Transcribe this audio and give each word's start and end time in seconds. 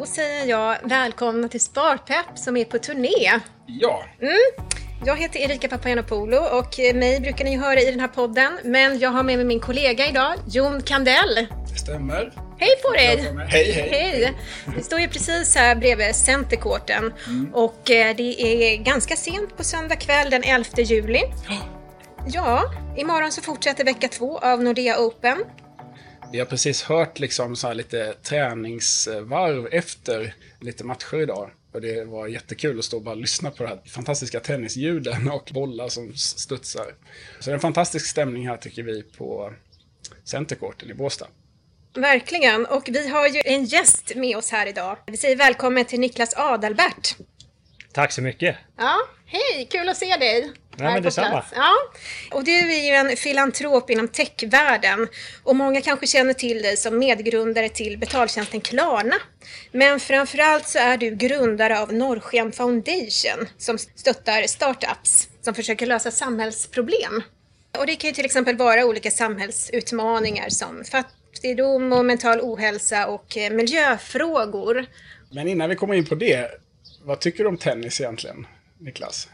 Då 0.00 0.06
säger 0.06 0.46
jag 0.46 0.76
välkomna 0.84 1.48
till 1.48 1.60
Sparpepp 1.60 2.38
som 2.38 2.56
är 2.56 2.64
på 2.64 2.78
turné. 2.78 3.40
Ja. 3.66 4.04
Mm. 4.22 4.36
Jag 5.06 5.16
heter 5.16 5.40
Erika 5.40 5.68
Papagiannopoulou 5.68 6.38
och 6.58 6.78
mig 6.94 7.20
brukar 7.20 7.44
ni 7.44 7.56
höra 7.56 7.80
i 7.80 7.90
den 7.90 8.00
här 8.00 8.08
podden. 8.08 8.58
Men 8.64 8.98
jag 8.98 9.10
har 9.10 9.22
med 9.22 9.36
mig 9.36 9.44
min 9.44 9.60
kollega 9.60 10.08
idag, 10.08 10.34
Jon 10.48 10.82
Kandell. 10.82 11.46
Det 11.72 11.78
stämmer. 11.78 12.32
Hej 12.58 12.70
på 12.84 12.92
dig! 12.92 13.32
Hej, 13.48 13.72
hej! 13.72 13.88
Hej! 13.90 14.32
Vi 14.76 14.82
står 14.82 15.00
ju 15.00 15.08
precis 15.08 15.56
här 15.56 15.74
bredvid 15.74 16.14
Centercourten 16.16 17.12
Mm. 17.26 17.54
och 17.54 17.90
eh, 17.90 18.16
det 18.16 18.42
är 18.42 18.76
ganska 18.76 19.16
sent 19.16 19.56
på 19.56 19.64
söndag 19.64 19.96
kväll 19.96 20.30
den 20.30 20.42
11 20.44 20.64
juli. 20.76 21.22
Ja, 22.26 22.62
imorgon 22.96 23.32
så 23.32 23.42
fortsätter 23.42 23.84
vecka 23.84 24.08
två 24.08 24.38
av 24.38 24.62
Nordea 24.62 24.98
Open. 24.98 25.44
Vi 26.32 26.38
har 26.38 26.46
precis 26.46 26.82
hört 26.82 27.18
liksom 27.18 27.56
så 27.56 27.66
här 27.66 27.74
lite 27.74 28.14
träningsvarv 28.22 29.68
efter 29.72 30.34
lite 30.60 30.84
matcher 30.84 31.20
idag. 31.22 31.50
Och 31.72 31.80
det 31.80 32.04
var 32.04 32.26
jättekul 32.26 32.78
att 32.78 32.84
stå 32.84 32.96
och 32.96 33.02
bara 33.02 33.14
lyssna 33.14 33.50
på 33.50 33.62
de 33.62 33.68
här 33.68 33.80
fantastiska 33.86 34.40
tennisljuden 34.40 35.30
och 35.30 35.50
bollar 35.54 35.88
som 35.88 36.14
studsar. 36.14 36.94
Så 37.40 37.44
det 37.44 37.50
är 37.50 37.54
en 37.54 37.60
fantastisk 37.60 38.06
stämning 38.06 38.48
här 38.48 38.56
tycker 38.56 38.82
vi 38.82 39.02
på 39.02 39.52
Centercourten 40.24 40.90
i 40.90 40.94
Båstad. 40.94 41.26
Verkligen, 41.94 42.66
och 42.66 42.88
vi 42.88 43.08
har 43.08 43.28
ju 43.28 43.42
en 43.44 43.64
gäst 43.64 44.14
med 44.14 44.36
oss 44.36 44.50
här 44.50 44.66
idag. 44.66 44.96
Vi 45.06 45.16
säger 45.16 45.36
välkommen 45.36 45.84
till 45.84 46.00
Niklas 46.00 46.34
Adalbert. 46.36 47.16
Tack 47.92 48.12
så 48.12 48.22
mycket. 48.22 48.56
Ja, 48.76 48.96
hej! 49.26 49.68
Kul 49.70 49.88
att 49.88 49.96
se 49.96 50.16
dig! 50.16 50.52
Ja, 50.80 50.92
men 50.92 51.02
detsamma. 51.02 51.44
Ja, 51.54 51.72
och 52.30 52.44
du 52.44 52.52
är 52.52 52.84
ju 52.84 52.94
en 52.94 53.16
filantrop 53.16 53.90
inom 53.90 54.08
techvärlden 54.08 55.08
och 55.42 55.56
många 55.56 55.80
kanske 55.80 56.06
känner 56.06 56.32
till 56.32 56.62
dig 56.62 56.76
som 56.76 56.98
medgrundare 56.98 57.68
till 57.68 57.98
betaltjänsten 57.98 58.60
Klarna. 58.60 59.16
Men 59.72 60.00
framförallt 60.00 60.68
så 60.68 60.78
är 60.78 60.96
du 60.96 61.10
grundare 61.10 61.80
av 61.80 61.92
Norrsken 61.92 62.52
Foundation 62.52 63.48
som 63.58 63.78
stöttar 63.78 64.46
startups 64.46 65.28
som 65.40 65.54
försöker 65.54 65.86
lösa 65.86 66.10
samhällsproblem. 66.10 67.22
Och 67.78 67.86
det 67.86 67.96
kan 67.96 68.08
ju 68.08 68.14
till 68.14 68.24
exempel 68.24 68.56
vara 68.56 68.84
olika 68.86 69.10
samhällsutmaningar 69.10 70.48
som 70.48 70.84
fattigdom 70.84 71.92
och 71.92 72.04
mental 72.04 72.40
ohälsa 72.40 73.06
och 73.06 73.36
eh, 73.36 73.52
miljöfrågor. 73.52 74.86
Men 75.30 75.48
innan 75.48 75.68
vi 75.68 75.76
kommer 75.76 75.94
in 75.94 76.04
på 76.06 76.14
det, 76.14 76.50
vad 77.02 77.20
tycker 77.20 77.44
du 77.44 77.48
om 77.48 77.58
tennis 77.58 78.00
egentligen, 78.00 78.46
Niklas? 78.78 79.28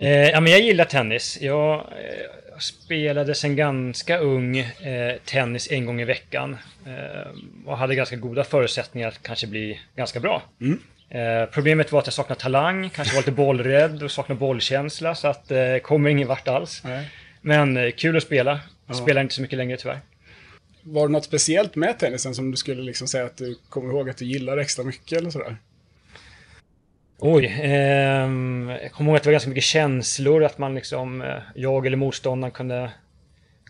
Eh, 0.00 0.28
ja, 0.28 0.40
men 0.40 0.52
jag 0.52 0.60
gillar 0.60 0.84
tennis. 0.84 1.38
Jag 1.40 1.74
eh, 1.74 2.58
spelade 2.58 3.34
sedan 3.34 3.56
ganska 3.56 4.18
ung 4.18 4.58
eh, 4.58 5.16
tennis 5.24 5.70
en 5.70 5.86
gång 5.86 6.00
i 6.00 6.04
veckan. 6.04 6.56
Eh, 6.86 7.30
och 7.66 7.78
hade 7.78 7.94
ganska 7.94 8.16
goda 8.16 8.44
förutsättningar 8.44 9.08
att 9.08 9.22
kanske 9.22 9.46
bli 9.46 9.80
ganska 9.96 10.20
bra. 10.20 10.42
Eh, 11.10 11.46
problemet 11.52 11.92
var 11.92 11.98
att 11.98 12.06
jag 12.06 12.14
saknade 12.14 12.40
talang, 12.40 12.90
kanske 12.90 13.14
var 13.14 13.20
lite 13.20 13.32
bollrädd 13.32 14.02
och 14.02 14.10
saknade 14.10 14.38
bollkänsla. 14.38 15.14
Så 15.14 15.28
att 15.28 15.50
eh, 15.50 15.76
kommer 15.76 16.10
ingen 16.10 16.28
vart 16.28 16.48
alls. 16.48 16.82
Nej. 16.84 17.10
Men 17.40 17.76
eh, 17.76 17.90
kul 17.90 18.16
att 18.16 18.22
spela. 18.22 18.60
Spelar 19.02 19.20
inte 19.22 19.34
så 19.34 19.42
mycket 19.42 19.58
längre 19.58 19.76
tyvärr. 19.76 20.00
Var 20.82 21.08
det 21.08 21.12
något 21.12 21.24
speciellt 21.24 21.76
med 21.76 21.98
tennisen 21.98 22.34
som 22.34 22.50
du 22.50 22.56
skulle 22.56 22.82
liksom 22.82 23.08
säga 23.08 23.24
att 23.24 23.36
du 23.36 23.58
kommer 23.68 23.92
ihåg 23.92 24.10
att 24.10 24.16
du 24.16 24.24
gillar 24.24 24.58
extra 24.58 24.84
mycket 24.84 25.18
eller 25.18 25.30
sådär? 25.30 25.56
Oj, 27.22 27.60
ehm, 27.62 28.68
jag 28.82 28.92
kommer 28.92 29.10
ihåg 29.10 29.16
att 29.16 29.22
det 29.22 29.28
var 29.28 29.32
ganska 29.32 29.48
mycket 29.48 29.64
känslor, 29.64 30.44
att 30.44 30.58
man 30.58 30.74
liksom, 30.74 31.22
eh, 31.22 31.36
jag 31.54 31.86
eller 31.86 31.96
motståndaren 31.96 32.52
kunde, 32.52 32.90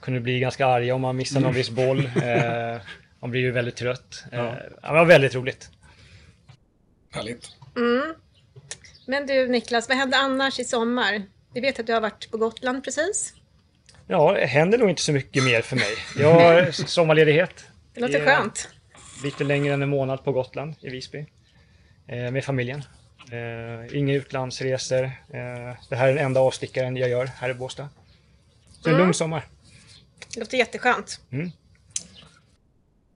kunde 0.00 0.20
bli 0.20 0.40
ganska 0.40 0.66
arga 0.66 0.94
om 0.94 1.00
man 1.00 1.16
missade 1.16 1.40
någon 1.40 1.54
viss 1.54 1.70
boll. 1.70 2.10
Eh, 2.22 2.80
man 3.20 3.30
blir 3.30 3.40
ju 3.40 3.50
väldigt 3.50 3.76
trött. 3.76 4.24
Eh, 4.32 4.38
Ja. 4.38 4.56
det 4.82 4.92
var 4.92 5.04
väldigt 5.04 5.34
roligt. 5.34 5.70
Härligt. 7.10 7.48
Men 9.06 9.26
du 9.26 9.48
Niklas, 9.48 9.88
vad 9.88 9.98
hände 9.98 10.16
annars 10.16 10.60
i 10.60 10.64
sommar? 10.64 11.22
Vi 11.54 11.60
vet 11.60 11.80
att 11.80 11.86
du 11.86 11.92
har 11.92 12.00
varit 12.00 12.30
på 12.30 12.36
Gotland 12.38 12.84
precis. 12.84 13.34
Ja, 14.06 14.32
det 14.32 14.46
händer 14.46 14.78
nog 14.78 14.90
inte 14.90 15.02
så 15.02 15.12
mycket 15.12 15.44
mer 15.44 15.62
för 15.62 15.76
mig. 15.76 15.94
Jag 16.18 16.34
har 16.34 16.70
sommarledighet. 16.86 17.64
Det 17.94 18.00
låter 18.00 18.20
är 18.20 18.24
skönt. 18.26 18.68
Lite 19.24 19.44
längre 19.44 19.74
än 19.74 19.82
en 19.82 19.88
månad 19.88 20.24
på 20.24 20.32
Gotland, 20.32 20.74
i 20.80 20.90
Visby. 20.90 21.26
Eh, 22.08 22.30
med 22.30 22.44
familjen. 22.44 22.82
Eh, 23.32 23.96
inga 23.98 24.14
utlandsresor. 24.14 25.04
Eh, 25.04 25.76
det 25.88 25.96
här 25.96 26.08
är 26.08 26.14
den 26.14 26.24
enda 26.24 26.40
avstickaren 26.40 26.96
jag 26.96 27.08
gör 27.08 27.26
här 27.26 27.50
i 27.50 27.54
Båstad. 27.54 27.88
Så 28.70 28.90
en 28.90 28.96
lugn 28.96 29.14
sommar. 29.14 29.44
Det 30.34 30.40
låter 30.40 30.58
jätteskönt. 30.58 31.20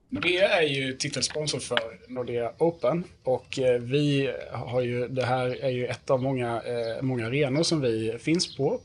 Nordea 0.09 0.49
är 0.49 0.67
ju 0.67 0.93
titelsponsor 0.93 1.59
för 1.59 1.99
Nordea 2.07 2.51
Open 2.57 3.03
och 3.23 3.59
eh, 3.59 3.81
vi 3.81 4.33
har 4.51 4.81
ju, 4.81 5.07
det 5.07 5.25
här 5.25 5.63
är 5.63 5.69
ju 5.69 5.87
ett 5.87 6.09
av 6.09 6.23
många, 6.23 6.61
eh, 6.61 7.01
många 7.01 7.27
arenor 7.27 7.63
som 7.63 7.81
vi 7.81 8.17
finns 8.19 8.57
på. 8.57 8.81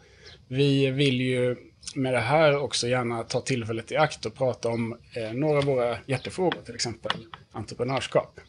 Vi 0.48 0.90
vill 0.90 1.20
ju 1.20 1.56
med 1.94 2.14
det 2.14 2.20
här 2.20 2.58
också 2.58 2.88
gärna 2.88 3.22
ta 3.22 3.40
tillfället 3.40 3.92
i 3.92 3.96
akt 3.96 4.26
och 4.26 4.34
prata 4.34 4.68
om 4.68 4.98
eh, 5.14 5.32
några 5.32 5.58
av 5.58 5.64
våra 5.64 5.98
hjärtefrågor, 6.06 6.58
till 6.64 6.74
exempel 6.74 7.12
entreprenörskap. 7.52 8.40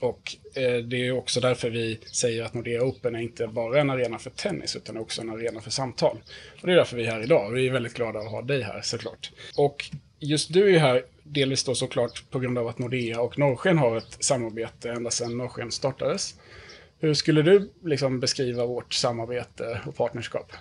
Och 0.00 0.36
eh, 0.54 0.76
det 0.76 1.06
är 1.06 1.12
också 1.12 1.40
därför 1.40 1.70
vi 1.70 1.98
säger 2.12 2.42
att 2.42 2.54
Nordea 2.54 2.82
Open 2.82 3.14
är 3.14 3.20
inte 3.20 3.46
bara 3.46 3.80
en 3.80 3.90
arena 3.90 4.18
för 4.18 4.30
tennis 4.30 4.76
utan 4.76 4.96
också 4.96 5.20
en 5.20 5.30
arena 5.30 5.60
för 5.60 5.70
samtal. 5.70 6.18
Och 6.60 6.66
det 6.66 6.72
är 6.72 6.76
därför 6.76 6.96
vi 6.96 7.06
är 7.06 7.10
här 7.10 7.22
idag. 7.22 7.50
Vi 7.50 7.66
är 7.66 7.72
väldigt 7.72 7.94
glada 7.94 8.18
att 8.18 8.30
ha 8.30 8.42
dig 8.42 8.62
här 8.62 8.80
såklart. 8.82 9.30
Och 9.56 9.84
just 10.18 10.52
du 10.52 10.74
är 10.74 10.78
här 10.78 11.04
delvis 11.22 11.64
då 11.64 11.74
såklart 11.74 12.30
på 12.30 12.38
grund 12.38 12.58
av 12.58 12.68
att 12.68 12.78
Nordea 12.78 13.20
och 13.20 13.38
Norrsken 13.38 13.78
har 13.78 13.96
ett 13.96 14.16
samarbete 14.24 14.90
ända 14.90 15.10
sedan 15.10 15.38
Norrsken 15.38 15.72
startades. 15.72 16.34
Hur 16.98 17.14
skulle 17.14 17.42
du 17.42 17.70
liksom 17.84 18.20
beskriva 18.20 18.66
vårt 18.66 18.94
samarbete 18.94 19.80
och 19.86 19.96
partnerskap? 19.96 20.52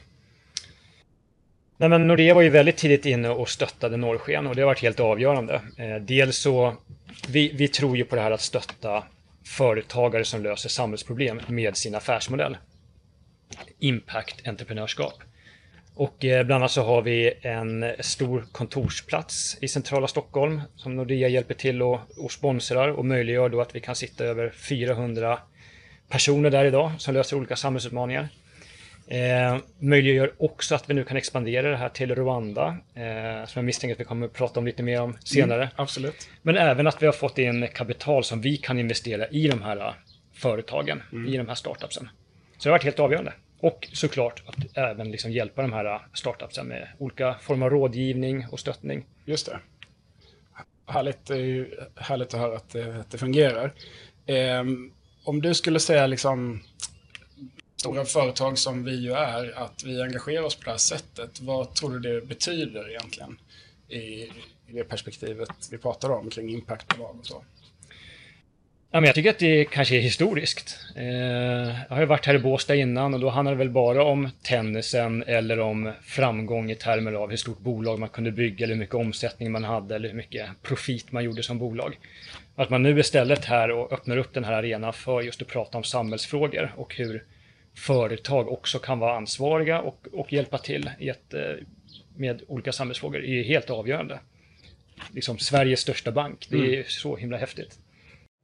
Nej, 1.78 1.90
men 1.90 2.07
Nordea 2.07 2.34
var 2.34 2.41
ju 2.41 2.50
väldigt 2.50 2.78
tidigt 2.78 3.06
inne 3.06 3.29
och 3.29 3.50
stöttade 3.50 3.97
Norrsken 3.97 4.47
och 4.47 4.56
det 4.56 4.62
har 4.62 4.67
varit 4.67 4.81
helt 4.81 5.00
avgörande. 5.00 5.62
Eh, 5.78 5.96
dels 6.02 6.38
så, 6.38 6.75
vi, 7.28 7.52
vi 7.53 7.67
tror 7.67 7.97
ju 7.97 8.06
på 8.06 8.16
det 8.16 8.22
här 8.22 8.31
att 8.31 8.41
stötta 8.41 9.03
företagare 9.45 10.25
som 10.25 10.44
löser 10.44 10.69
samhällsproblem 10.69 11.41
med 11.47 11.78
sin 11.78 11.95
affärsmodell. 11.95 12.57
Impact 13.79 14.47
entreprenörskap. 14.47 15.13
Och 15.95 16.25
eh, 16.25 16.45
bland 16.45 16.63
annat 16.63 16.72
så 16.72 16.83
har 16.83 17.01
vi 17.01 17.33
en 17.41 17.85
stor 18.00 18.45
kontorsplats 18.51 19.57
i 19.61 19.67
centrala 19.67 20.07
Stockholm 20.07 20.61
som 20.75 20.95
Nordea 20.95 21.28
hjälper 21.28 21.53
till 21.53 21.81
och, 21.81 22.00
och 22.17 22.31
sponsrar 22.31 22.88
och 22.88 23.05
möjliggör 23.05 23.50
då 23.50 23.61
att 23.61 23.75
vi 23.75 23.79
kan 23.79 23.95
sitta 23.95 24.23
över 24.23 24.50
400 24.50 25.39
personer 26.09 26.50
där 26.50 26.66
idag 26.66 26.91
som 26.97 27.13
löser 27.13 27.38
olika 27.38 27.55
samhällsutmaningar. 27.55 28.29
Eh, 29.07 29.57
möjliggör 29.79 30.33
också 30.38 30.75
att 30.75 30.89
vi 30.89 30.93
nu 30.93 31.03
kan 31.03 31.17
expandera 31.17 31.69
det 31.69 31.77
här 31.77 31.89
till 31.89 32.16
Rwanda, 32.16 32.67
eh, 32.93 33.47
som 33.47 33.59
jag 33.59 33.66
misstänker 33.66 33.95
att 33.95 33.99
vi 33.99 34.05
kommer 34.05 34.25
att 34.25 34.33
prata 34.33 34.59
om 34.59 34.66
lite 34.66 34.83
mer 34.83 35.01
om 35.01 35.17
senare. 35.23 35.69
Absolut. 35.75 36.29
Men 36.41 36.57
även 36.57 36.88
att 36.88 37.01
vi 37.01 37.05
har 37.05 37.13
fått 37.13 37.38
in 37.38 37.67
kapital 37.67 38.23
som 38.23 38.41
vi 38.41 38.57
kan 38.57 38.79
investera 38.79 39.27
i 39.27 39.47
de 39.47 39.61
här 39.61 39.77
eh, 39.77 39.93
företagen, 40.33 41.03
i 41.27 41.38
de 41.38 41.47
här 41.47 41.55
startupsen. 41.55 42.09
Så 42.57 42.63
det 42.63 42.69
har 42.69 42.71
varit 42.71 42.83
helt 42.83 42.99
avgörande. 42.99 43.33
Och 43.59 43.88
såklart 43.93 44.43
att 44.45 44.77
även 44.77 45.11
liksom 45.11 45.31
hjälpa 45.31 45.61
de 45.61 45.73
här 45.73 45.85
eh, 45.85 46.01
startupsen 46.13 46.67
med 46.67 46.87
olika 46.97 47.35
former 47.41 47.66
av 47.66 47.72
rådgivning 47.72 48.45
och 48.51 48.59
stöttning. 48.59 49.05
Just 49.25 49.45
det. 49.45 49.59
Härligt, 50.87 51.29
ju 51.29 51.69
härligt 51.95 52.33
att 52.33 52.39
höra 52.39 52.55
att 52.55 52.69
det, 52.69 52.99
att 52.99 53.11
det 53.11 53.17
fungerar. 53.17 53.73
Ehm, 54.25 54.91
om 55.23 55.41
du 55.41 55.53
skulle 55.53 55.79
säga 55.79 56.07
liksom 56.07 56.63
stora 57.85 58.06
företag 58.06 58.57
som 58.57 58.84
vi 58.84 58.96
ju 58.96 59.12
är, 59.12 59.57
att 59.57 59.84
vi 59.85 60.01
engagerar 60.01 60.44
oss 60.44 60.56
på 60.56 60.63
det 60.66 60.72
här 60.72 60.78
sättet. 60.78 61.41
Vad 61.41 61.73
tror 61.73 62.00
du 62.00 62.00
det 62.00 62.28
betyder 62.28 62.90
egentligen 62.90 63.38
i, 63.90 64.00
i 64.00 64.31
det 64.68 64.84
perspektivet 64.84 65.50
vi 65.72 65.78
pratar 65.78 66.09
om 66.09 66.29
kring 66.29 66.50
impactbolag 66.50 67.16
och 67.19 67.25
så? 67.25 67.44
Ja, 68.91 69.00
men 69.01 69.03
jag 69.03 69.16
tycker 69.16 69.29
att 69.29 69.40
det 69.40 69.66
kanske 69.66 69.96
är 69.96 69.99
historiskt. 69.99 70.79
Eh, 70.96 71.05
jag 71.05 71.90
har 71.90 71.99
ju 71.99 72.05
varit 72.05 72.26
här 72.26 72.35
i 72.35 72.40
Båstad 72.40 72.76
innan 72.76 73.14
och 73.14 73.20
då 73.20 73.29
handlade 73.29 73.58
det 73.58 73.64
väl 73.64 73.70
bara 73.70 74.03
om 74.03 74.29
tennisen 74.43 75.23
eller 75.28 75.59
om 75.59 75.91
framgång 76.02 76.72
i 76.72 76.76
termer 76.76 77.14
av 77.14 77.29
hur 77.29 77.37
stort 77.37 77.59
bolag 77.59 77.99
man 77.99 78.09
kunde 78.09 78.32
bygga 78.32 78.64
eller 78.64 78.73
hur 78.73 78.79
mycket 78.79 78.96
omsättning 78.96 79.52
man 79.52 79.64
hade 79.64 79.96
eller 79.96 80.09
hur 80.09 80.16
mycket 80.16 80.49
profit 80.61 81.11
man 81.11 81.23
gjorde 81.23 81.43
som 81.43 81.59
bolag. 81.59 81.97
Att 82.55 82.70
man 82.70 82.84
nu 82.84 82.99
istället 82.99 83.46
här 83.46 83.72
och 83.72 83.93
öppnar 83.93 84.17
upp 84.17 84.34
den 84.34 84.43
här 84.43 84.53
arenan 84.53 84.93
för 84.93 85.22
just 85.22 85.41
att 85.41 85.47
prata 85.47 85.78
om 85.78 85.84
samhällsfrågor 85.84 86.73
och 86.78 86.96
hur 86.96 87.23
företag 87.75 88.51
också 88.51 88.79
kan 88.79 88.99
vara 88.99 89.17
ansvariga 89.17 89.81
och, 89.81 90.07
och 90.13 90.33
hjälpa 90.33 90.57
till 90.57 90.89
i 90.99 91.09
ett, 91.09 91.33
eh, 91.33 91.41
med 92.16 92.41
olika 92.47 92.72
samhällsfrågor 92.72 93.25
är 93.25 93.43
helt 93.43 93.69
avgörande. 93.69 94.19
Liksom 95.11 95.37
Sveriges 95.37 95.79
största 95.79 96.11
bank, 96.11 96.47
det 96.49 96.79
är 96.79 96.83
så 96.83 97.16
himla 97.16 97.37
häftigt. 97.37 97.79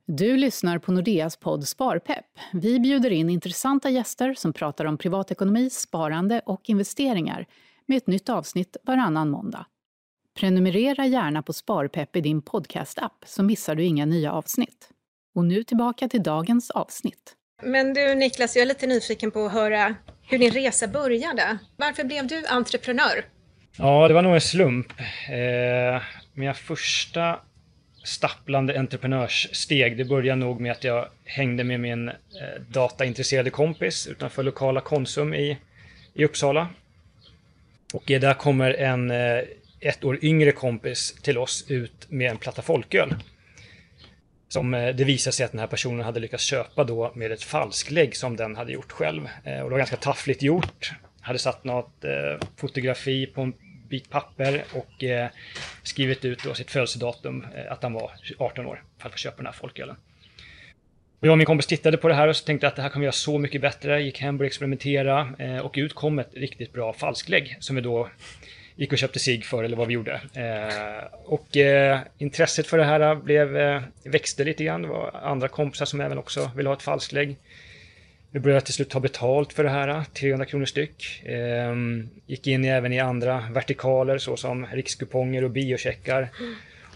Du 0.06 0.38
lyssnar 0.38 0.80
på 0.80 0.92
Nordeas 0.92 1.38
podd 1.38 1.68
Sparpepp. 1.68 2.26
Vi 2.54 2.80
bjuder 2.80 3.12
in 3.12 3.30
intressanta 3.30 3.90
gäster 3.90 4.34
som 4.34 4.54
pratar 4.54 4.86
om 4.86 4.98
privatekonomi, 4.98 5.70
sparande 5.70 6.42
och 6.46 6.62
investeringar 6.70 7.46
med 7.86 7.98
ett 7.98 8.08
nytt 8.08 8.30
avsnitt 8.30 8.78
varannan 8.84 9.30
måndag. 9.30 9.66
Prenumerera 10.40 11.06
gärna 11.06 11.42
på 11.44 11.54
Sparpepp 11.54 12.16
i 12.16 12.22
din 12.22 12.42
podcast-app 12.42 13.24
så 13.26 13.44
missar 13.44 13.76
du 13.76 13.84
inga 13.84 14.06
nya 14.06 14.32
avsnitt. 14.32 14.90
Och 15.36 15.46
nu 15.46 15.64
tillbaka 15.64 16.10
till 16.10 16.24
dagens 16.24 16.72
avsnitt. 16.72 17.36
Men 17.64 17.94
du 17.94 18.16
Niklas, 18.16 18.56
jag 18.56 18.62
är 18.62 18.68
lite 18.68 18.88
nyfiken 18.88 19.32
på 19.32 19.46
att 19.46 19.52
höra 19.52 19.96
hur 20.28 20.38
din 20.38 20.52
resa 20.52 20.88
började. 20.88 21.58
Varför 21.76 22.04
blev 22.04 22.28
du 22.28 22.46
entreprenör? 22.48 23.26
Ja, 23.78 24.08
det 24.08 24.14
var 24.14 24.22
nog 24.22 24.34
en 24.34 24.42
slump. 24.42 24.92
Eh, 25.30 26.02
mina 26.34 26.54
första 26.54 27.40
stapplande 28.04 28.80
entreprenörssteg, 28.80 29.98
det 29.98 30.06
började 30.06 30.40
nog 30.40 30.62
med 30.62 30.72
att 30.72 30.84
jag 30.84 31.08
hängde 31.26 31.64
med 31.64 31.80
min 31.80 32.10
eh, 32.10 32.16
dataintresserade 32.68 33.50
kompis 33.50 34.08
utanför 34.08 34.44
lokala 34.44 34.82
Konsum 34.82 35.34
i, 35.34 35.58
i 36.14 36.26
Uppsala. 36.26 36.68
Och 37.94 38.04
där 38.06 38.34
kommer 38.34 38.74
en 38.74 39.12
eh, 39.12 39.44
ett 39.80 40.04
år 40.04 40.20
yngre 40.22 40.52
kompis 40.52 41.14
till 41.22 41.38
oss 41.38 41.66
ut 41.68 42.06
med 42.10 42.32
en 42.32 42.38
platta 42.38 42.62
folköl. 42.62 43.16
Som 44.52 44.74
eh, 44.74 44.96
det 44.96 45.04
visade 45.04 45.34
sig 45.34 45.46
att 45.46 45.52
den 45.52 45.60
här 45.60 45.68
personen 45.68 46.06
hade 46.06 46.20
lyckats 46.20 46.44
köpa 46.44 46.84
då 46.84 47.12
med 47.16 47.32
ett 47.32 47.44
falsklägg 47.44 48.16
som 48.16 48.36
den 48.36 48.56
hade 48.56 48.72
gjort 48.72 48.92
själv. 48.92 49.30
Eh, 49.44 49.60
och 49.60 49.64
det 49.64 49.70
var 49.70 49.78
ganska 49.78 49.96
taffligt 49.96 50.42
gjort. 50.42 50.92
Hade 51.22 51.40
satt 51.40 51.64
något 51.64 52.04
eh, 52.04 52.48
fotografi 52.58 53.26
på 53.26 53.42
en 53.42 53.54
bit 53.90 54.10
papper 54.10 54.64
och 54.74 55.04
skrivit 55.84 56.26
ut 56.26 56.44
då 56.44 56.54
sitt 56.54 56.72
födelsedatum, 56.72 57.46
att 57.70 57.84
han 57.84 57.94
var 57.94 58.12
18 58.38 58.66
år, 58.66 58.84
för 59.00 59.08
att 59.08 59.12
få 59.12 59.18
köpa 59.18 59.38
den 59.38 59.46
här 59.46 59.54
folkölen. 59.54 59.96
Jag 61.20 61.32
och 61.32 61.38
min 61.38 61.46
kompis 61.46 61.68
tittade 61.68 61.98
på 61.98 62.08
det 62.08 62.14
här 62.14 62.28
och 62.28 62.36
så 62.36 62.46
tänkte 62.46 62.68
att 62.68 62.76
det 62.76 62.82
här 62.82 62.90
kan 62.90 63.02
vi 63.02 63.06
göra 63.06 63.12
så 63.12 63.38
mycket 63.38 63.62
bättre. 63.62 64.02
Gick 64.02 64.20
hem 64.20 64.40
och 64.40 64.46
experimentera 64.46 65.34
och 65.64 65.74
ut 65.78 65.94
kom 65.94 66.20
ett 66.20 66.34
riktigt 66.34 66.74
bra 66.74 66.94
falsklägg 66.94 67.58
som 67.60 67.76
vi 67.76 67.82
då 67.82 68.10
gick 68.76 68.92
och 68.92 68.98
köpte 68.98 69.20
sig 69.20 69.42
för 69.42 69.64
eller 69.64 69.78
vad 69.78 69.88
vi 69.88 69.94
gjorde. 69.94 70.22
Eh, 70.34 71.06
och 71.26 71.58
eh, 71.58 72.00
intresset 72.18 72.68
för 72.68 72.78
det 72.78 72.84
här 72.84 73.00
eh, 73.00 73.16
blev, 73.16 73.58
eh, 73.58 73.82
växte 74.04 74.44
lite 74.44 74.64
grann. 74.64 74.82
Det 74.82 74.88
var 74.88 75.20
andra 75.24 75.48
kompisar 75.48 75.86
som 75.86 76.02
även 76.02 76.18
också 76.18 76.52
ville 76.56 76.70
ha 76.70 76.76
ett 76.76 76.82
falsklägg. 76.82 77.38
Vi 78.32 78.40
började 78.40 78.66
till 78.66 78.74
slut 78.74 78.90
ta 78.90 79.00
betalt 79.00 79.54
för 79.54 79.64
det 79.64 79.70
här, 79.70 79.88
eh, 79.88 80.04
300 80.04 80.46
kronor 80.46 80.66
styck. 80.66 81.24
Eh, 81.26 81.76
gick 82.26 82.48
in 82.48 82.66
även 82.66 82.94
i 82.94 83.00
andra 83.00 83.44
vertikaler 83.52 84.18
såsom 84.18 84.66
rikskuponger 84.66 85.44
och 85.44 85.52
biocheckar. 85.52 86.30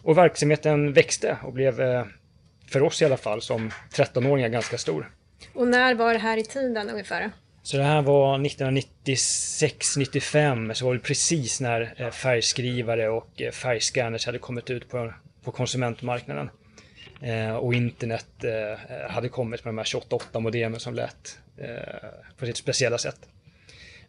Och 0.02 0.18
verksamheten 0.18 0.94
växte 0.94 1.38
och 1.44 1.54
blev, 1.54 1.82
eh, 1.82 2.06
för 2.68 2.84
oss 2.84 3.02
i 3.02 3.06
alla 3.06 3.18
fall, 3.18 3.42
som 3.42 3.72
13-åringar 3.92 4.50
ganska 4.50 4.78
stor. 4.78 5.12
Och 5.54 5.68
när 5.68 5.96
var 5.96 6.14
det 6.14 6.20
här 6.20 6.38
i 6.38 6.44
tiden 6.44 6.90
ungefär? 6.90 7.32
Så 7.66 7.78
det 7.78 7.84
här 7.84 8.02
var 8.02 8.38
1996-95, 8.38 10.74
så 10.74 10.86
var 10.86 10.94
det 10.94 11.00
precis 11.00 11.62
när 11.62 11.94
eh, 11.98 12.10
färgskrivare 12.10 13.10
och 13.10 13.42
eh, 13.42 13.52
färgscanners 13.52 14.26
hade 14.26 14.38
kommit 14.38 14.70
ut 14.70 14.90
på, 14.90 15.14
på 15.44 15.52
konsumentmarknaden. 15.52 16.50
Eh, 17.22 17.56
och 17.56 17.74
internet 17.74 18.44
eh, 18.44 18.76
hade 19.10 19.30
kommit 19.30 19.66
med 19.66 19.74
de 19.74 19.78
här 19.78 19.86
28.8-modemen 19.86 20.80
som 20.80 20.94
lät 20.94 21.40
eh, 21.58 22.10
på 22.38 22.46
sitt 22.46 22.58
speciella 22.58 22.98
sätt. 22.98 23.20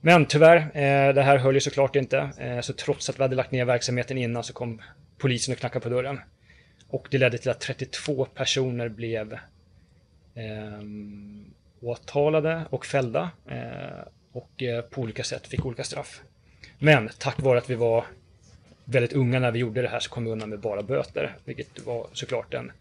Men 0.01 0.27
tyvärr, 0.27 0.57
eh, 0.57 1.15
det 1.15 1.23
här 1.23 1.39
höll 1.39 1.55
ju 1.55 1.61
såklart 1.61 1.97
inte. 1.97 2.31
så 2.63 2.73
trots 2.73 3.11
att 3.11 3.19
vi 3.19 3.23
hade 3.23 3.37
lagt 3.37 3.53
ner 3.53 3.65
verksamheten 3.65 4.19
innan 4.19 4.45
så 4.45 4.53
kom 4.53 4.83
polisen 5.19 5.53
och 5.53 5.59
knackade 5.59 5.83
på 5.83 5.89
dörren. 5.89 6.21
Och 6.89 7.09
det 7.11 7.19
ledde 7.19 7.39
till 7.39 7.51
att 7.51 7.61
32 7.61 8.25
personer 8.25 8.89
blev 8.89 9.39
ehm, 10.35 11.53
åtalade 11.87 12.63
och 12.71 12.87
fällda 12.87 13.31
eh, 13.49 14.09
och 14.33 14.63
eh, 14.63 14.83
på 14.83 15.01
olika 15.01 15.25
sätt 15.25 15.47
fick 15.47 15.67
olika 15.67 15.85
straff. 15.85 16.23
Men 16.79 17.11
tack 17.19 17.43
vare 17.43 17.59
att 17.59 17.71
vi 17.71 17.75
var 17.75 18.05
väldigt 18.85 19.13
unga 19.13 19.39
när 19.39 19.51
vi 19.51 19.59
gjorde 19.59 19.83
det 19.83 19.89
här 19.89 20.01
så 20.01 20.11
kom 20.11 20.25
vi 20.25 20.31
undan 20.31 20.51
med 20.51 20.61
bara 20.61 20.83
böter, 20.83 21.37
vilket 21.45 21.87
var 21.87 22.07
såklart 22.13 22.55
en 22.55 22.73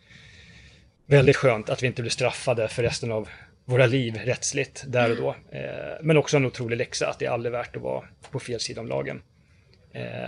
väldigt 1.05 1.35
skönt 1.35 1.69
att 1.69 1.83
vi 1.83 1.87
inte 1.87 2.01
blev 2.01 2.09
straffade 2.09 2.67
för 2.67 2.83
resten 2.83 3.11
av 3.11 3.29
våra 3.65 3.85
liv 3.85 4.15
rättsligt 4.15 4.83
där 4.87 5.11
och 5.11 5.17
då. 5.17 5.35
Eh, 5.57 5.97
men 6.01 6.17
också 6.17 6.37
en 6.37 6.45
otrolig 6.45 6.77
läxa 6.77 7.07
att 7.07 7.19
det 7.19 7.25
är 7.25 7.29
aldrig 7.29 7.51
värt 7.51 7.75
att 7.75 7.81
vara 7.81 8.05
på 8.31 8.39
fel 8.39 8.59
sida 8.59 8.81
om 8.81 8.87
lagen. 8.87 9.21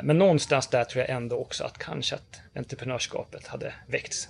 Men 0.03 0.17
någonstans 0.17 0.67
där 0.67 0.83
tror 0.83 1.05
jag 1.05 1.15
ändå 1.15 1.37
också 1.37 1.63
att 1.63 1.77
kanske 1.77 2.15
att 2.15 2.41
entreprenörskapet 2.55 3.47
hade 3.47 3.73
väckts. 3.87 4.29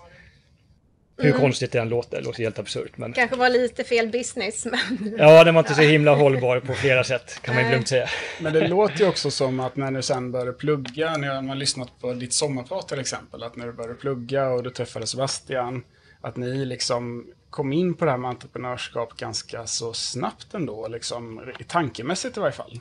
Hur 1.17 1.29
mm. 1.29 1.41
konstigt 1.41 1.71
det 1.71 1.79
än 1.79 1.89
låter, 1.89 2.17
det 2.17 2.23
låter 2.23 2.43
helt 2.43 2.59
absurt. 2.59 2.97
Men... 2.97 3.13
Kanske 3.13 3.35
var 3.35 3.49
lite 3.49 3.83
fel 3.83 4.07
business. 4.07 4.65
Men... 4.65 5.15
Ja, 5.17 5.43
den 5.43 5.55
var 5.55 5.59
inte 5.59 5.75
så 5.75 5.81
himla 5.81 6.15
hållbar 6.15 6.59
på 6.59 6.73
flera 6.73 7.03
sätt, 7.03 7.39
kan 7.41 7.55
man 7.55 7.65
ju 7.65 7.71
lugnt 7.71 7.87
säga. 7.87 8.07
Men 8.41 8.53
det 8.53 8.67
låter 8.67 8.99
ju 8.99 9.07
också 9.07 9.31
som 9.31 9.59
att 9.59 9.75
när 9.75 9.91
du 9.91 10.01
sen 10.01 10.31
började 10.31 10.53
plugga, 10.53 11.17
när 11.17 11.41
man 11.41 11.59
lyssnat 11.59 11.99
på 12.01 12.13
ditt 12.13 12.33
sommarprat 12.33 12.87
till 12.87 12.99
exempel, 12.99 13.43
att 13.43 13.55
när 13.55 13.65
du 13.65 13.73
började 13.73 13.95
plugga 13.95 14.49
och 14.49 14.63
du 14.63 14.69
träffade 14.69 15.07
Sebastian, 15.07 15.83
att 16.21 16.37
ni 16.37 16.65
liksom 16.65 17.27
kom 17.49 17.73
in 17.73 17.93
på 17.93 18.05
det 18.05 18.11
här 18.11 18.17
med 18.17 18.29
entreprenörskap 18.29 19.17
ganska 19.17 19.67
så 19.67 19.93
snabbt 19.93 20.53
ändå, 20.53 20.87
liksom, 20.87 21.51
tankemässigt 21.67 22.37
i 22.37 22.39
varje 22.39 22.53
fall. 22.53 22.79